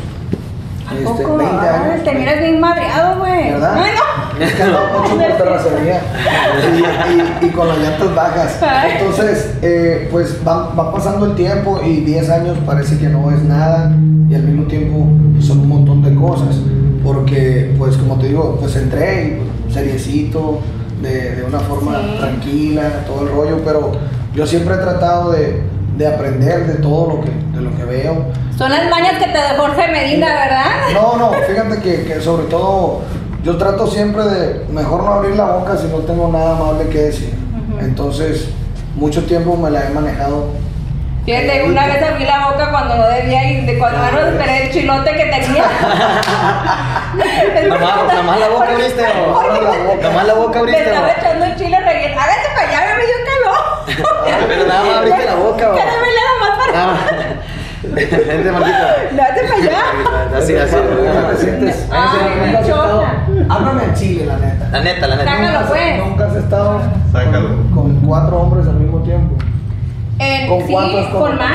[0.90, 1.38] ¿A este, poco?
[1.38, 2.04] 20 Ay, años.
[2.04, 3.52] te miras bien madreado, güey.
[3.52, 3.78] ¿Verdad?
[3.78, 4.02] Bueno.
[4.40, 6.02] Es que andaba mucho por terracería
[7.42, 8.60] y, y- y con las llantas bajas.
[9.00, 13.42] Entonces, eh, pues va, va pasando el tiempo y 10 años parece que no es
[13.44, 13.92] nada
[14.30, 15.08] y al mismo tiempo
[15.42, 16.56] son un montón de cosas.
[17.04, 20.60] Porque, pues como te digo, pues entré y pues, seriecito,
[21.02, 22.18] de, de una forma Sí.
[22.20, 23.92] tranquila, todo el rollo, pero
[24.34, 25.62] yo siempre he tratado de,
[25.98, 28.26] de aprender de todo lo que, de lo que veo.
[28.58, 30.66] Son las mañas que te dejó Jorge Medina, ¿verdad?
[30.94, 33.02] No, no, fíjate que, que sobre todo
[33.48, 36.98] yo trato siempre de mejor no abrir la boca si no tengo nada amable que
[37.00, 37.34] decir.
[37.34, 37.80] Ujú.
[37.80, 38.50] Entonces,
[38.96, 40.48] mucho tiempo me la he manejado.
[41.26, 44.34] Fíjate, una vez abrí la boca cuando no debía y de cuando Ah, menos ¿ves?
[44.34, 45.64] esperé el chilote que tenía.
[47.70, 50.48] Nomás- nomás la boca abriste, porque nomás la boca.
[50.48, 50.84] Boca Me abriste.
[50.84, 51.14] estaba ¿no?
[51.14, 52.22] echando el chile relleno.
[52.22, 54.48] Hágase para allá, me dio calor.
[54.48, 57.02] Pero nada más abriste la boca, no me le haga más para Nada más.
[57.98, 58.78] Vente, maldito.
[59.16, 60.38] Date para allá.
[60.38, 60.76] Así, así.
[60.76, 61.88] ¿Cómo te sientes?
[61.92, 62.56] Ay.
[63.50, 64.70] Háblame en Chile, la neta.
[64.72, 65.32] La neta, la neta.
[65.32, 65.98] Sácalo, Nunca has- pues.
[66.06, 66.82] Nunca has estado
[67.12, 67.50] Sácalo.
[67.74, 69.36] con, cuatro hombres al mismo tiempo.
[70.20, 70.74] En- ¿Con sí,
[71.12, 71.52] con más.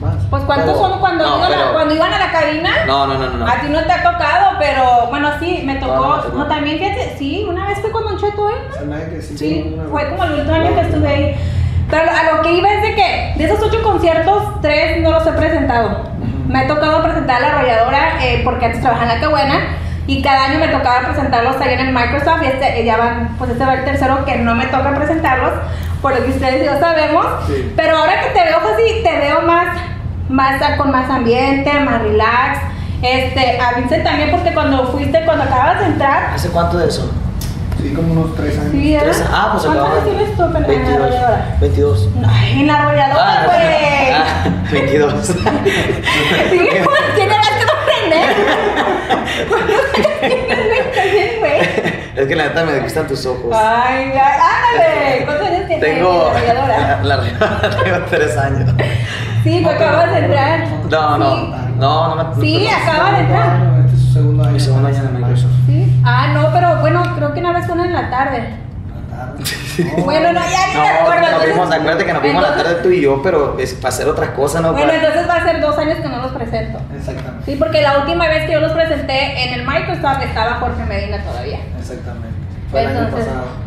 [0.00, 0.14] Más.
[0.28, 2.70] Pues ¿cuántos Pero- son cuando, No, iban a, pero- cuando iban a la cabina?
[2.86, 3.46] No, no, no, no.
[3.46, 5.94] A ti no te ha tocado, pero bueno, sí, me tocó.
[5.94, 8.54] No, No, también fíjate, sí, una vez fui con Don Cheto, ¿eh?
[8.78, 9.38] Se me hace que sí.
[9.38, 11.36] Sí, fue como el último año que estuve ahí.
[11.90, 15.26] Pero a lo que iba es de que de esos ocho conciertos, tres no los
[15.26, 16.10] he presentado.
[16.48, 19.54] Me ha tocado presentar a la arrolladora eh, porque antes trabajaba en la Cabuena
[20.06, 23.50] y cada año me tocaba presentarlos ahí en el Microsoft y este, ya van, pues
[23.50, 25.52] este va el tercero que no me toca presentarlos,
[26.00, 27.26] por lo que ustedes y yo sabemos.
[27.46, 27.72] Sí.
[27.76, 29.78] Pero ahora que te veo así, te veo más,
[30.28, 32.58] más con más ambiente, más relax.
[33.02, 37.12] Este, a Vincent también porque cuando fuiste, cuando acabas de entrar, ¿Hace cuánto de eso?
[37.82, 38.72] Sí, como unos tres años.
[38.72, 38.96] sí.
[39.00, 40.94] Tres- Ah, pues ¿Cuántos acababa años tienes tú en la 22.
[40.96, 41.56] arrolladora?
[41.60, 42.08] 22.
[42.26, 44.12] Ay, en la arrolladora, güey.
[44.12, 44.24] Ah,
[44.72, 45.12] 22.
[45.26, 45.34] Sí,
[46.84, 48.28] pues, tiene más que aprender.
[51.12, 51.60] Bien, güey.
[52.16, 53.54] Es que la neta me gustan tus ojos.
[53.54, 54.40] Ay, ay,
[54.74, 55.24] ándale.
[55.24, 56.30] ¿Cuántos años tienes en Tengo.
[56.32, 57.00] la arrolladora?
[57.02, 58.70] La arrolladora tengo tres años.
[59.44, 60.68] Sí, tú acabas de entrar.
[60.90, 61.36] No, no.
[61.36, 61.54] Sí.
[61.78, 62.40] No, no me.
[62.40, 63.60] Sí, no, acaba de entrar.
[63.84, 64.52] Este es su segundo año.
[64.52, 65.50] Mi segundo año en Microsoft.
[65.66, 65.85] Sí.
[66.08, 68.54] Ah, no, pero bueno, creo que una vez fue en la tarde.
[70.04, 71.20] Bueno, no, ya ni me No, acuerdo.
[71.20, 73.74] nos entonces- vimos, acuérdate que nos vimos la entonces- tarde tú y yo, pero es
[73.74, 74.72] para hacer otras cosas, ¿no?
[74.72, 76.78] Bueno, Para- entonces va a ser dos años que no los presento.
[76.96, 77.44] Exactamente.
[77.44, 81.18] Sí, porque la última vez que yo los presenté en el Microsoft estaba Jorge Medina
[81.22, 81.58] todavía.
[81.78, 82.28] Exactamente.
[82.70, 83.65] Fue el año Entonces- pasado.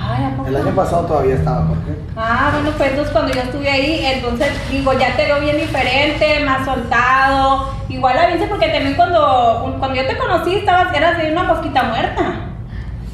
[0.00, 0.48] Ay, ¿a poco?
[0.48, 1.92] El año pasado todavía estaba, ¿por qué?
[2.16, 6.44] Ah, bueno, pues entonces cuando yo estuve ahí, entonces digo, ya te veo bien diferente,
[6.44, 7.70] más soltado.
[7.88, 11.82] Igual a Vince, porque también cuando, cuando yo te conocí estabas, eras de una mosquita
[11.84, 12.22] muerta.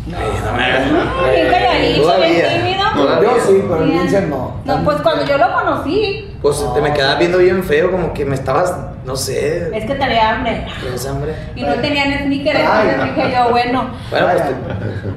[0.06, 0.12] Ay,
[0.44, 3.22] no me hagas- Bien calladito, bien tímido.
[3.22, 3.90] Yo sí, pero el.
[3.90, 4.52] Vincent no.
[4.64, 8.24] No, pues cuando yo lo conocí, Pues te me quedabas viendo bien feo, como que
[8.26, 10.66] me estabas, no sé, es que tenía hambre.
[10.80, 11.34] ¿tienes hambre?
[11.54, 13.90] Y no tenían sneakers, entonces dije yo, bueno.
[14.10, 14.54] Bueno, pues te-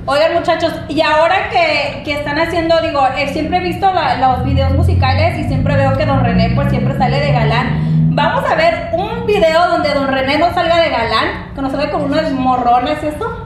[0.05, 4.43] Oigan muchachos, y ahora que, que están haciendo, digo, eh, siempre he visto la- los
[4.45, 8.15] videos musicales y siempre veo que Don René pues siempre sale de galán.
[8.15, 11.91] Vamos a ver un video donde Don René no salga de galán, que nos salga
[11.91, 13.45] con unos morrones y esto.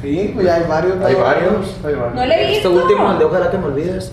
[0.00, 1.04] Sí, pues ya hay varios.
[1.04, 1.20] Hay ¿no?
[1.20, 1.76] varios.
[1.84, 2.14] Hay varios.
[2.14, 2.70] No le he este visto.
[2.70, 4.12] último, el de ojalá que me olvides.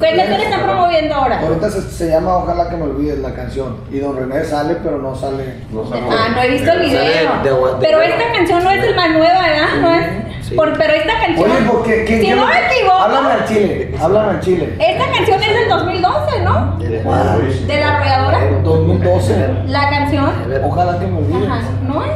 [0.00, 1.40] ¿Qué canción están promoviendo ahora?
[1.40, 3.76] Ahorita se, se llama Ojalá que me olvides la canción.
[3.90, 5.54] Y Don René sale, pero no sale.
[5.70, 7.00] No Ah, no he visto el video.
[7.42, 9.68] De de Pero esta canción no es el más nueva, ¿verdad?
[9.80, 10.06] No es.
[10.48, 10.54] Sí.
[10.54, 11.50] Por- pero esta canción.
[11.50, 12.04] Oye, ¿por qué?
[12.04, 12.96] ¿Quién- si no me equivoco.
[12.96, 13.94] Háblame al chile.
[14.00, 14.76] Háblame al chile.
[14.78, 16.76] Esta canción es del 2012, ¿no?
[16.78, 18.38] De la arrolladora.
[18.62, 19.48] 2012.
[19.66, 20.30] La canción.
[20.64, 21.50] Ojalá que me olvides.
[21.50, 22.10] Ajá, ¿no es?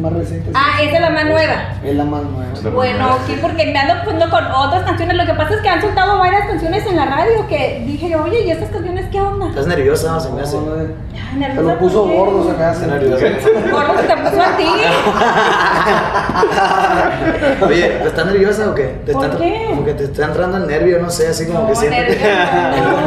[0.00, 0.50] Más reciente.
[0.54, 1.54] Ah, esa es la más nueva.
[1.84, 2.70] Es la más nueva.
[2.74, 5.16] Bueno, sí, porque me ando poniendo con otras canciones.
[5.16, 8.22] Lo que pasa es que han soltado varias canciones en la radio que dije yo,
[8.22, 9.48] oye, ¿y estas canciones qué onda?
[9.48, 10.20] ¿Estás nerviosa?
[10.20, 10.56] Se me hace.
[10.56, 10.94] Ay,
[11.32, 12.16] Te nerviosa, lo puso ¿por qué?
[12.18, 12.86] gordo, se me hace.
[12.86, 13.26] Nerviosa.
[13.72, 14.64] Gordo se te puso a ti.
[17.64, 18.84] Oye, ¿te ¿estás nerviosa o qué?
[19.06, 19.66] ¿Te ¿Por está- qué?
[19.70, 22.16] Como que te está entrando el nervio, no sé, así como No, que nervio,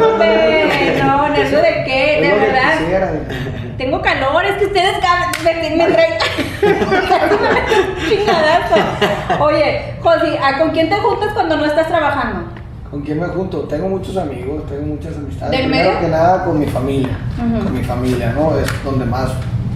[0.00, 2.74] no, hombre, no, nervio de qué, de verdad.
[3.78, 4.94] Tengo calor, es que ustedes
[5.44, 6.14] me, me traen.
[8.08, 9.44] Chingadazo.
[9.44, 12.44] Oye, Josi, ¿a con quién te juntas cuando no estás trabajando?
[12.90, 13.60] ¿Con quién me junto?
[13.62, 15.50] Tengo muchos amigos, tengo muchas amistades.
[15.52, 16.00] ¿Del Primero medio?
[16.00, 17.18] que nada con mi familia.
[17.38, 17.64] Ujú.
[17.64, 18.56] Con mi familia, ¿no?
[18.58, 19.30] Es donde más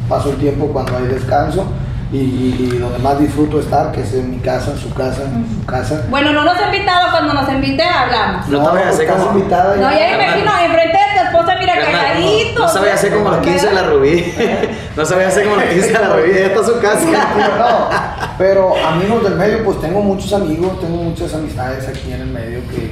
[0.08, 1.66] paso el tiempo cuando hay descanso
[2.12, 5.22] y, y- y donde más disfruto estar, que es en mi casa, en su casa,
[5.22, 6.02] en su casa.
[6.08, 8.48] Bueno, no nos ha invitado, cuando nos invite hablamos.
[8.48, 11.74] No te vayas a hacer invitada No, ya me imagino, enfrente de tu esposa, mira,
[11.74, 12.58] Carnal, calladito.
[12.60, 14.34] No, no sabía hacer como los 15 de la Rubí.
[14.96, 16.30] No sabía hacer como los 15 de la Rubí.
[16.34, 18.34] Ya está su casa.
[18.38, 22.60] Pero amigos del medio, pues tengo muchos amigos, tengo muchas amistades aquí en el medio
[22.70, 22.90] que,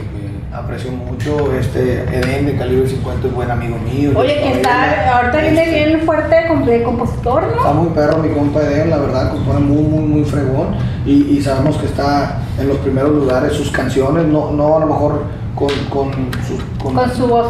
[0.53, 1.53] aprecio mucho.
[1.59, 4.13] Este Eden de Calibre 50 es buen amigo mío.
[4.15, 7.83] Oye, que está, ahorita viene Este, bien fuerte de, compositor, Está ¿no?
[7.83, 10.75] muy perro mi compa Eden, la verdad, compone muy, muy, muy fregón.
[11.05, 14.87] Y, y sabemos que está en los primeros lugares sus canciones, no, no a lo
[14.87, 15.23] mejor
[15.55, 16.13] con, con,
[16.47, 17.47] su, con- Con su voz.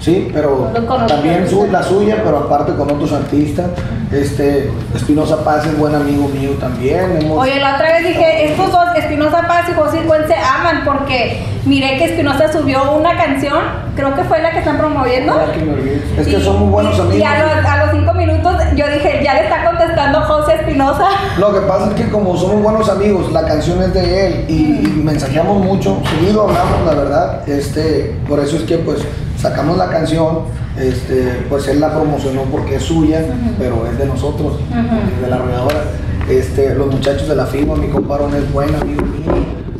[0.00, 0.70] Sí, pero
[1.08, 3.66] también su- la suya, pero aparte con otros artistas.
[4.12, 7.18] Este, Espinosa Paz es buen amigo mío también.
[7.20, 10.82] hemos- Oye, la otra vez dije, estos dos, Espinosa Paz y José Cuen, se aman
[10.84, 13.58] porque miré que Espinosa subió una canción,
[13.96, 15.34] creo que fue la que están promoviendo.
[15.52, 16.20] Que.
[16.20, 17.18] Es que son muy buenos amigos.
[17.18, 21.08] Y a los, a los cinco minutos yo dije, ya le está contestando José Espinosa.
[21.38, 24.52] Lo que pasa es que como somos buenos amigos, la canción es de él y,
[24.86, 27.48] y mensajeamos mucho, seguido hablamos, la verdad.
[27.48, 29.00] Este, por eso es que pues
[29.48, 30.40] sacamos la canción,
[30.78, 33.24] este, pues él la promocionó porque es suya,
[33.58, 35.22] pero es de nosotros, Ujú.
[35.22, 35.82] de la arrolladora.
[36.28, 39.32] Este, los muchachos de la firma, mi comparón es buen amigo mío,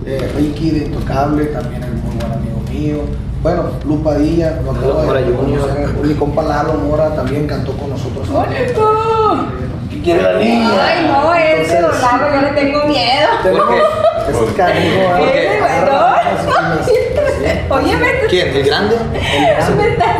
[0.06, 2.96] eh, Ricky de Intocable también es muy buen amigo mío.
[3.42, 5.88] Bueno, Lupadilla, lo acabo de conocer.
[6.02, 8.28] Mi compa Lalo Mora también cantó con nosotros.
[8.28, 9.46] ¡Bonito!
[9.90, 10.68] ¿Qué quiere la niña?
[10.80, 13.28] Ay, no, ese Entonces, Don Lalo, yo le tengo miedo.
[13.42, 13.74] tenemos
[14.28, 15.18] ese canijo, ¿eh?
[15.18, 15.58] ¿Por qué?
[17.76, 18.48] Oye, me, ¿Quién?
[18.56, 18.96] ¿El grande?
[19.12, 20.16] me estás.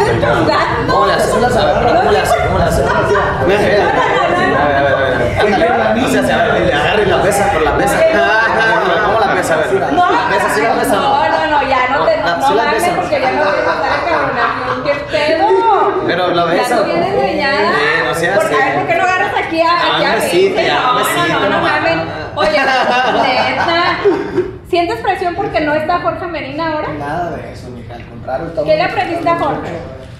[0.90, 1.12] ¿Cómo le?
[1.16, 1.68] ¿Cómo le hace?
[1.90, 2.36] ¿Cómo le hace?
[2.46, 2.82] ¿Cómo le hace?
[2.82, 5.96] A ver, a ver, a ver.
[5.96, 7.96] No se agarra y la pesa por la pesa.
[9.06, 9.54] ¿Cómo la pesa?
[9.54, 9.92] A ver.
[9.92, 10.54] No, ¿La pesa?
[10.54, 10.92] ¿Sí la pesa?
[10.96, 14.10] no, no, no, ya no te, no, mames porque ya me voy a empezar a
[14.10, 14.84] cabronar.
[14.84, 15.46] ¿Qué pedo?
[16.06, 16.68] Pero la besa.
[16.68, 17.16] Ya no vienes
[18.06, 18.76] no seas Por- A ver, así.
[18.78, 20.12] ¿por qué no agarras aquí a, aquí a
[20.72, 21.98] Ah, No, no, no, no no mames.
[22.34, 23.98] Oye, neta.
[24.68, 26.92] ¿Sientes presión porque no está Jorge Medina ahora?
[26.94, 28.48] Nada de eso, mija, al contrario.
[28.64, 29.70] ¿Qué le aprendiste a Jorge?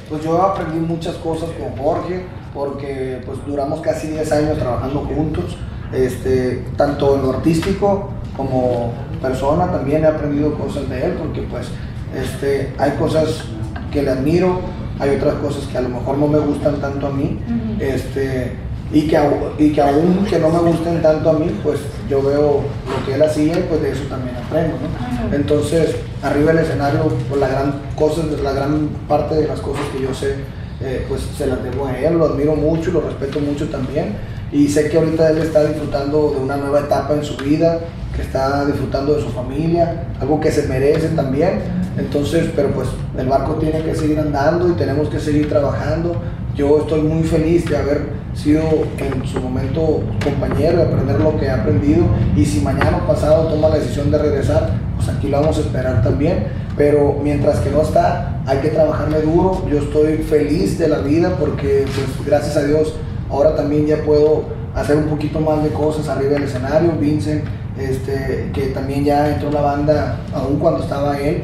[0.09, 5.57] Pues yo aprendí muchas cosas con Jorge, porque pues duramos casi 10 años trabajando juntos,
[5.93, 11.69] este, tanto en lo artístico como persona, también he aprendido cosas de él, porque pues
[12.15, 13.45] este, hay cosas
[13.91, 14.61] que le admiro,
[15.01, 17.41] hay otras cosas que a lo mejor no me gustan tanto a mí,
[17.81, 18.57] este,
[18.93, 19.19] y, que,
[19.59, 23.15] y que aún que no me gusten tanto a mí, pues yo veo lo que
[23.15, 25.35] él hacía y pues de eso también aprendo, ¿no?
[25.35, 30.03] Entonces, arriba del escenario, pues la gran cosa, la gran parte de las cosas que
[30.03, 30.37] yo sé,
[30.81, 34.15] eh, pues se las debo a él, lo admiro mucho, lo respeto mucho también.
[34.53, 37.81] Y sé que ahorita él está disfrutando de una nueva etapa en su vida,
[38.17, 41.61] que está disfrutando de su familia, algo que se merece también.
[41.99, 46.17] Entonces, pero pues el barco tiene que seguir andando y tenemos que seguir trabajando.
[46.55, 48.63] Yo estoy muy feliz de haber sido
[48.99, 52.05] en su momento compañero, de aprender lo que he aprendido.
[52.35, 55.61] Y si mañana o pasado toma la decisión de regresar, pues aquí lo vamos a
[55.61, 56.47] esperar también.
[56.77, 59.63] Pero mientras que no está, hay que trabajarle duro.
[59.71, 62.95] Yo estoy feliz de la vida porque, pues, gracias a Dios,
[63.31, 66.93] ahora también ya puedo hacer un poquito más de cosas arriba del escenario.
[67.01, 67.45] Vincent,
[67.79, 71.43] este, que también ya entró la banda, aún cuando estaba él,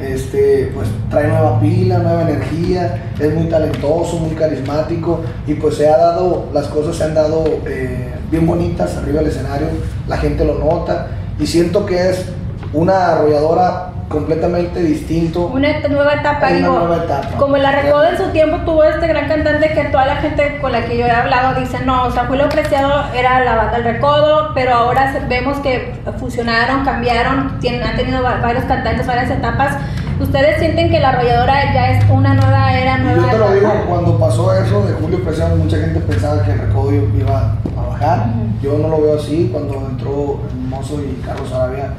[0.00, 5.88] este, pues trae nueva pila, nueva energía, es muy talentoso, muy carismático y pues se
[5.88, 9.66] ha dado, las cosas se han dado eh, bien bonitas arriba del escenario,
[10.06, 12.26] la gente lo nota y siento que es
[12.72, 15.46] una arrolladora completamente distinto.
[15.48, 16.78] Una nueva etapa, Una digo.
[16.78, 17.36] nueva etapa.
[17.36, 20.72] Como la Recodo en su tiempo tuvo este gran cantante que toda la gente con
[20.72, 23.84] la que yo he hablado dice, no, o sea, Julio Preciado era la banda del
[23.84, 29.76] Recodo, pero ahora vemos que fusionaron, cambiaron, tienen, han tenido va- varios cantantes, varias etapas.
[30.20, 33.54] ¿Ustedes sienten que la arrolladora ya es una nueva era, nueva yo te lo etapa?
[33.54, 37.88] digo, cuando pasó eso de Julio Preciado, mucha gente pensaba que el recodo iba a
[37.88, 38.26] bajar.
[38.60, 39.48] Yo no lo veo así.
[39.52, 41.90] Cuando entró Mozo y Carlos Arabia,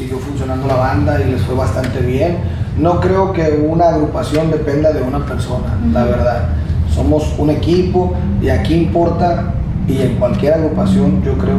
[0.00, 2.38] siguió funcionando la banda y les fue bastante bien.
[2.78, 6.44] No creo que una agrupación dependa de una persona, la verdad.
[6.94, 9.52] Somos un equipo y aquí importa,
[9.86, 11.58] y en cualquier agrupación, yo creo,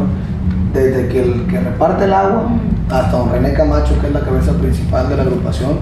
[0.74, 2.46] desde que el que reparte el agua
[2.90, 5.78] hasta don René Camacho, que es la cabeza principal de la agrupación,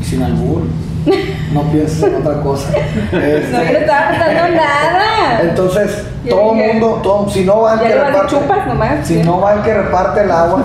[0.00, 0.62] y sin albur.
[1.52, 2.68] No pienses en otra cosa.
[3.10, 5.40] No Este, le estaba pasando nada.
[5.42, 9.14] entonces, Yo todo el mundo, todo, si no va el que reparte, chupas nomás, si
[9.14, 9.22] sí.
[9.24, 10.62] no va el que reparte el agua,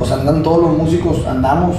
[0.00, 1.76] pues andan todos los músicos, andamos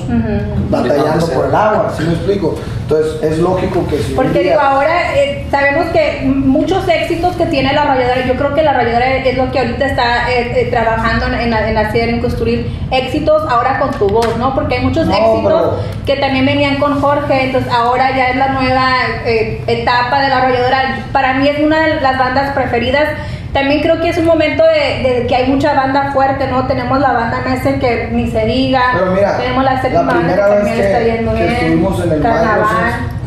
[0.69, 2.55] batallando por el agua, ¿sí me explico?
[2.83, 7.47] Entonces, es lógico que si Porque día- digo, ahora eh, sabemos que muchos éxitos que
[7.47, 10.67] tiene la arrolladora, yo creo que la arrolladora es lo que ahorita está eh, eh,
[10.69, 14.53] trabajando en, en, en hacer, en construir éxitos ahora con tu voz, ¿no?
[14.53, 18.35] Porque hay muchos No, éxitos pero- que también venían con Jorge, entonces ahora ya es
[18.35, 18.87] la nueva
[19.25, 21.05] eh, etapa de la arrolladora.
[21.11, 23.05] Para mí es una de las bandas preferidas.
[23.53, 26.67] También creo que es un momento de, de que hay mucha banda fuerte, ¿no?
[26.67, 30.41] Tenemos la banda Mese que ni se diga, Pero mira, tenemos la séptima banda que
[30.41, 32.23] también está yendo que bien, estuvimos en el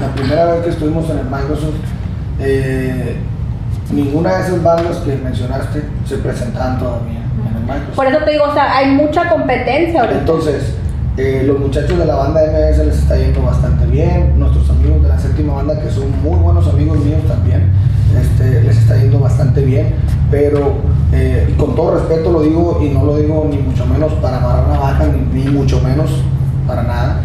[0.01, 1.75] la primera vez que estuvimos en el Microsoft,
[2.41, 3.17] eh,
[3.93, 7.95] ninguna de esas bandas que mencionaste se presentaban todavía en el Microsoft.
[7.95, 10.19] Por eso te digo, o sea, hay mucha competencia ahorita.
[10.19, 10.75] Entonces,
[11.17, 14.37] eh, los muchachos de la banda MS les está yendo bastante bien.
[14.37, 17.71] Nuestros amigos de la séptima banda, que son muy buenos amigos míos también,
[18.21, 19.95] este, les está yendo bastante bien.
[20.35, 20.73] Pero,
[21.13, 24.67] eh, con todo respeto lo digo, y no lo digo ni mucho menos para amarrar
[24.67, 26.11] navaja, ni, ni mucho menos
[26.67, 27.21] para nada.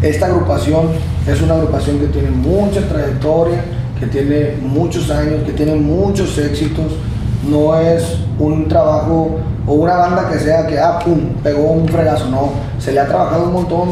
[0.00, 0.90] Esta agrupación
[1.26, 3.64] es una agrupación que tiene mucha trayectoria,
[3.98, 6.92] que tiene muchos años, que tiene muchos éxitos.
[7.50, 12.28] No es un trabajo o una banda que sea que, ah, pum, pegó un fregazo.
[12.28, 13.88] No, se le ha trabajado un montón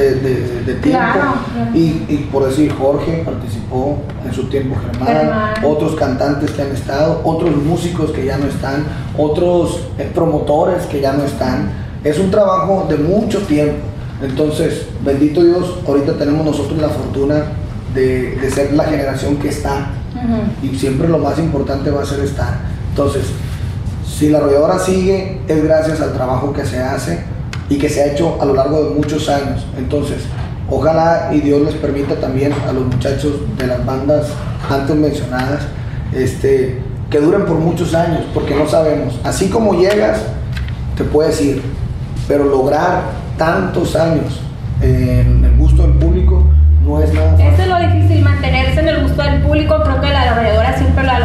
[0.00, 0.98] de, de- de tiempo.
[1.12, 1.70] Claro, claro.
[1.74, 5.54] Y, y por decir, Jorge participó en su tiempo, Germán, Germán.
[5.64, 8.84] otros cantantes que han estado, otros músicos que ya no están,
[9.18, 11.70] otros eh, promotores que ya no están.
[12.04, 13.78] Es un trabajo de mucho tiempo.
[14.22, 17.42] Entonces, bendito Dios, ahorita tenemos nosotros la fortuna
[17.94, 19.90] de, de ser la generación que está.
[20.14, 20.66] Ujú.
[20.74, 22.58] Y siempre lo más importante va a ser estar.
[22.90, 23.24] Entonces,
[24.06, 27.18] si la arrolladora sigue, es gracias al trabajo que se hace
[27.68, 29.66] y que se ha hecho a lo largo de muchos años.
[29.76, 30.24] Entonces,
[30.70, 34.28] ojalá y Dios les permita también a los muchachos de las bandas
[34.70, 35.62] antes mencionadas,
[36.14, 39.18] este, que duren por muchos años, porque no sabemos.
[39.24, 40.20] Así como llegas,
[40.96, 41.62] te puedes ir,
[42.28, 43.02] pero lograr
[43.36, 44.40] tantos años
[44.80, 46.44] en el gusto del público
[46.84, 47.46] no es nada fácil.
[47.46, 49.82] Eso es lo difícil, mantenerse en el gusto del público.
[49.82, 51.16] Creo que la arrolladora siempre la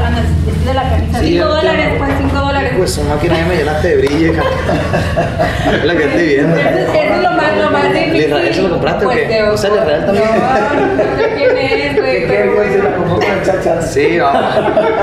[0.66, 1.20] de la camisa.
[1.20, 2.74] 5 ya dólares, pues 5 dólares.
[2.78, 4.34] Pues su máquina ya me llenaste de brillo.
[5.74, 6.56] Es la que estoy viendo.
[6.58, 8.22] Eso es, eso es lo más, lo más ¿El difícil.
[8.28, 9.26] Israel se lo compraste o Pues, qué?
[9.28, 10.26] te- ¿O sea, el Israel también?
[10.26, 12.28] No, no sé quién es, güey.
[12.28, 12.52] ¿Qué decir?
[12.54, 12.84] bueno.
[12.84, 13.82] La compró con el cháchara.
[13.82, 14.44] Sí, vamos.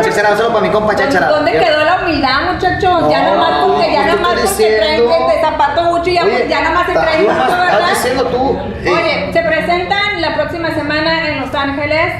[0.02, 1.28] Cháchara, solo para mi compa Cháchara.
[1.28, 3.10] ¿Dónde quedó la humildad, muchachos?
[3.10, 6.62] ya No, nomás porque, ya ¿qué nomás porque traen de zapato Gucci, ya, Oye, ya
[6.62, 7.88] nomás se traen tú esto, estás ¿verdad?
[7.94, 8.90] diciendo tú, eh.
[8.90, 12.12] Oye, se presentan la próxima semana en Los Ángeles.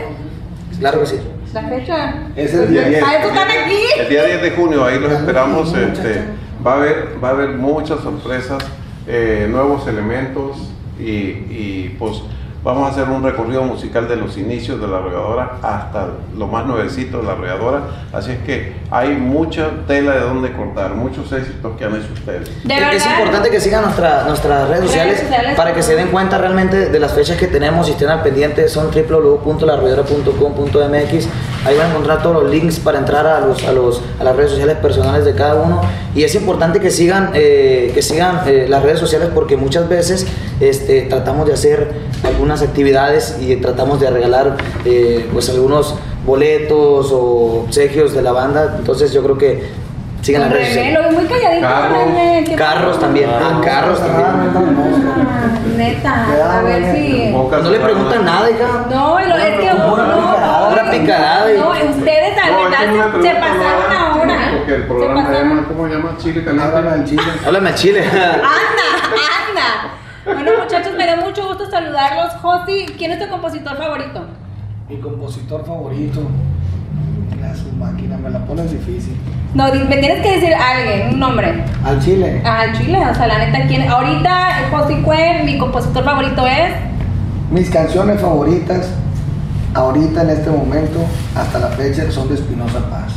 [0.79, 1.21] Claro que sí.
[1.63, 2.15] La fecha.
[2.37, 3.03] Es el día Ah, 10.
[3.03, 3.79] estos están aquí.
[3.99, 5.69] El día 10 de junio, ahí los esperamos.
[5.69, 5.93] Muchacha.
[5.93, 6.25] Este,
[6.65, 8.65] va, a haber, va a haber muchas sorpresas,
[9.09, 10.57] eh, nuevos elementos
[11.01, 12.23] y, y, pues
[12.65, 16.67] vamos a hacer un recorrido musical de los inicios de la arrolladora hasta lo más
[16.67, 17.81] nuevecito de la arrolladora.
[18.13, 22.49] Así es que hay mucha tela de donde cortar, muchos éxitos que han hecho ustedes.
[22.65, 25.55] De es, importante que sigan nuestra- nuestras redes Redes sociales, sociales.
[25.57, 28.69] para que se den cuenta realmente de las fechas que tenemos y estén al pendiente.
[28.69, 31.29] Son www.larrollera.com.mx.
[31.67, 34.37] Ahí van a encontrar todos los links para entrar a, los, a, los, a las
[34.37, 35.81] redes sociales personales de cada uno.
[36.15, 40.27] Y es importante que sigan, eh, que sigan eh, las redes sociales porque muchas veces
[40.61, 41.91] este, tratamos de hacer
[42.49, 44.57] algunas actividades y tratamos de regalar
[44.87, 48.77] eh, pues algunos boletos o obsequios de la banda.
[48.79, 49.69] Entonces yo creo que
[50.23, 51.13] sigan las redes sociales.
[51.13, 52.99] muy calladito, Carros.
[53.01, 53.29] También.
[53.31, 54.27] Ah, carros también.
[54.31, 57.31] Ah, Neta, a ver si.
[57.33, 58.87] Boca No le preguntan nada, hija.
[58.91, 63.13] No, lo, es que no, una picarada, no, una picarada y- No, ustedes al verdad
[63.23, 64.39] se, pasaron ahora.
[64.57, 65.49] Porque el Se programa se pasaron.
[65.51, 66.17] llama, ¿cómo se llama?
[66.19, 66.89] Chile Háblame Caliente.
[66.89, 67.23] al chile.
[67.47, 68.05] Háblame al chile.
[68.07, 68.43] Anda,
[69.49, 69.95] anda.
[70.35, 72.35] Bueno, muchachos, me da mucho gusto saludarlos.
[72.43, 74.27] Josi, ¿quién es tu compositor favorito?
[74.87, 76.21] Mi compositor favorito.
[77.35, 79.17] Mira su máquina, me la pones difícil.
[79.55, 81.65] No, me tienes que decir alguien, un nombre.
[81.83, 82.43] Al chile.
[82.45, 83.89] Al chile, o sea, la neta, ¿quién?
[83.89, 86.75] Ahorita, Josi Cuen, mi compositor favorito es.
[87.51, 88.91] Mis canciones favoritas,
[89.73, 91.01] ahorita en este momento,
[91.35, 93.15] hasta la fecha, son de Espinosa Paz.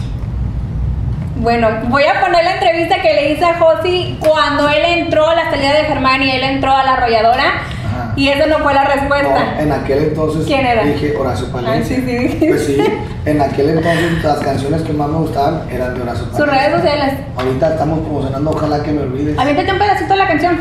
[1.42, 5.34] Bueno, voy a poner la entrevista que le hice a Josi cuando él entró a
[5.34, 7.44] la salida de Germán y él entró a la arrolladora.
[7.44, 8.14] Ajá.
[8.16, 9.54] Y esa no fue la respuesta.
[9.56, 10.84] No, en aquel entonces ¿Quién era?
[10.84, 11.98] dije Horacio Palencia.
[11.98, 12.46] Ah, sí, sí.
[12.48, 12.78] Pues sí,
[13.26, 16.62] en aquel entonces las canciones que más me gustaban eran de Horacio Sus Palencia.
[16.62, 17.14] redes sociales.
[17.36, 19.40] Ahorita estamos promocionando Ojalá que me olvides.
[19.40, 20.60] Aviéntate un pedacito de la canción.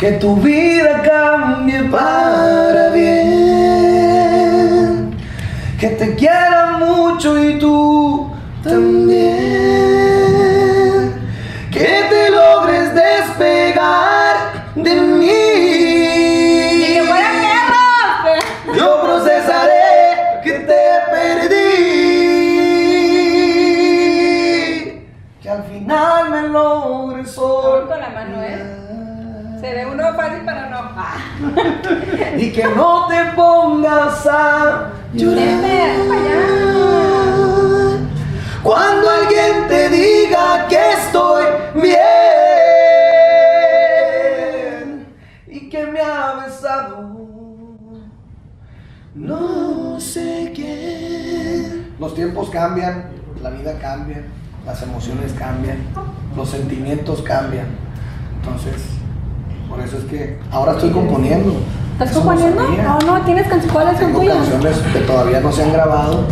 [0.00, 3.16] Que tu vida cambie para bien.
[5.78, 8.32] Que te quiera mucho y tú
[8.64, 9.87] también.
[30.14, 30.78] Fácil, pero no.
[30.96, 31.16] Ah.
[32.36, 35.64] y que no te pongas a llorar.
[36.10, 36.58] Allá.
[38.62, 41.44] Cuando alguien te diga que estoy
[41.74, 41.96] bien
[45.46, 47.14] y que me ha besado,
[49.14, 51.94] no sé quién.
[51.98, 53.06] Los tiempos cambian,
[53.42, 54.24] la vida cambia,
[54.66, 55.78] las emociones cambian,
[56.36, 57.68] los sentimientos cambian.
[58.42, 58.82] Entonces,
[59.68, 61.52] por eso es que ahora estoy componiendo.
[61.92, 62.62] ¿Estás Eso componiendo?
[62.62, 63.72] No, no, tienes canciones.
[63.72, 64.36] ¿Cuáles son tuyas?
[64.36, 66.24] canciones que todavía no se han grabado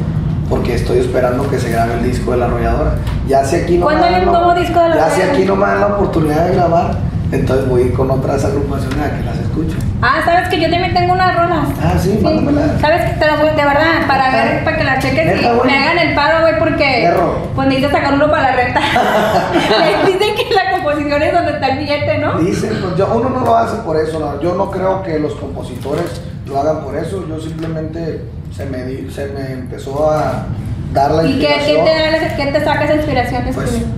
[0.48, 2.94] porque estoy esperando que se grabe el disco de la arrolladora.
[3.26, 5.22] Ya si aquí no me ¿Cuándo hay un la- nuevo disco de La Ya si
[5.22, 6.90] aquí no me dan la oportunidad de grabar,
[7.32, 9.78] entonces voy con otras agrupaciones a que las escuchen.
[10.02, 11.68] Ah, sabes que yo también tengo unas rolas.
[11.82, 12.78] Ah, sí, mándamela.
[12.80, 15.78] Sabes que te las voy, de verdad, para ver, para que las cheques y me
[15.78, 17.38] hagan el paro, güey, porque Perro.
[17.54, 18.80] pues necesito sacar uno para la renta.
[20.06, 22.38] Dicen que la composición es donde está el billete, ¿no?
[22.38, 24.40] Dicen, pues yo, uno no lo hace por eso, no.
[24.40, 28.22] yo no creo que los compositores lo hagan por eso, yo simplemente
[28.54, 30.44] se me, di- se me empezó a
[30.92, 31.84] dar la ¿Y qué, qué inspiración.
[31.84, 33.94] te, da- qué te saca esa inspiración de Pues escribir?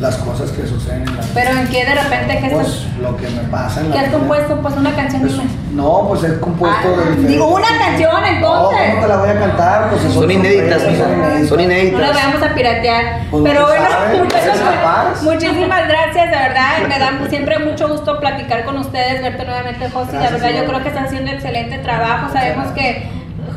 [0.00, 3.16] Las cosas que suceden en la Pero en qué de repente, ¿qué, Pues estás, lo
[3.16, 4.18] que me pasa en la ¿qué has vida.
[4.18, 4.56] compuesto?
[4.60, 5.44] Pues una canción, Pues, dime.
[5.72, 7.28] no, pues he compuesto Ah, de diferentes.
[7.28, 8.78] digo, una canción, entonces.
[8.80, 9.90] No, ¿cómo te la voy a cantar?
[9.90, 11.48] Pues Son inéditas, sorpresas, mija.
[11.48, 12.00] Son No inéditas.
[12.00, 13.04] la vamos a piratear.
[13.30, 13.84] Pues Pero no bueno,
[14.24, 15.22] muchachos, es La Paz.
[15.22, 16.70] muchísimas gracias, de verdad.
[16.88, 20.12] Me da siempre mucho gusto platicar con ustedes, verte nuevamente, José.
[20.12, 22.32] Gracias, verdad, yo creo que están haciendo excelente trabajo.
[22.32, 23.08] Sabemos que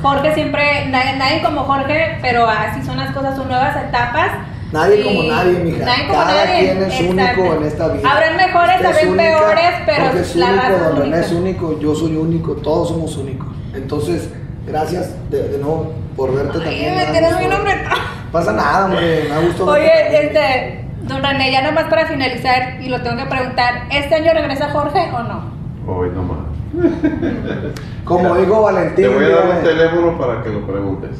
[0.03, 4.29] Jorge siempre, nadie, nadie como Jorge, pero así son las cosas, son nuevas etapas.
[4.72, 5.86] Nadie como nadie, mija.
[5.86, 6.59] Nadie como Cada nadie.
[6.59, 7.41] quien es Exacto.
[7.41, 8.11] único en esta vida.
[8.11, 11.95] Habrán mejores, Usted habrán única, peores, pero es la único, don René es único, yo
[11.95, 13.47] soy único, todos somos únicos.
[13.74, 14.30] Entonces,
[14.65, 16.95] gracias de, de nuevo por verte Ay, también.
[16.95, 17.74] me mi nombre.
[18.32, 19.65] Pasa nada, hombre, me gusto.
[19.65, 24.15] verte Oye, este, don René, ya nomás para finalizar, y lo tengo que preguntar, ¿este
[24.15, 25.57] año regresa Jorge o no?
[25.88, 26.39] Hoy nomás.
[28.03, 29.05] Como dijo Valentín.
[29.05, 31.11] Te voy a dar un teléfono para que lo preguntes.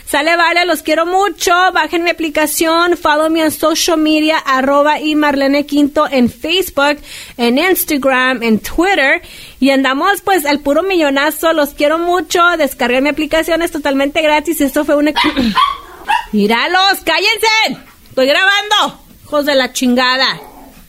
[0.06, 1.52] Sale, vale, los quiero mucho.
[1.74, 7.00] Bajen mi aplicación, follow me en social media, arroba y Marlene Quinto en Facebook,
[7.38, 9.22] en Instagram, en Twitter.
[9.60, 11.54] Y andamos pues al puro millonazo.
[11.54, 12.42] Los quiero mucho.
[12.58, 14.62] Descargué mi aplicación, es totalmente gratis.
[14.62, 15.12] Esto fue una...
[16.32, 17.84] Míralos, cállense.
[18.10, 19.02] Estoy grabando.
[19.26, 20.40] Hijos de la chingada.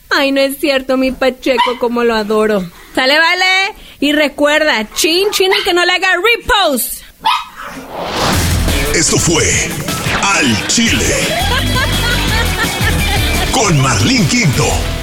[0.09, 2.63] Ay, no es cierto, mi Pacheco, como lo adoro.
[2.95, 3.75] Sale, vale.
[3.99, 7.03] Y recuerda, chin, chin, y que no le haga repost.
[8.93, 9.69] Esto fue
[10.21, 11.27] Al Chile.
[13.51, 14.98] Con Marlene Quinto.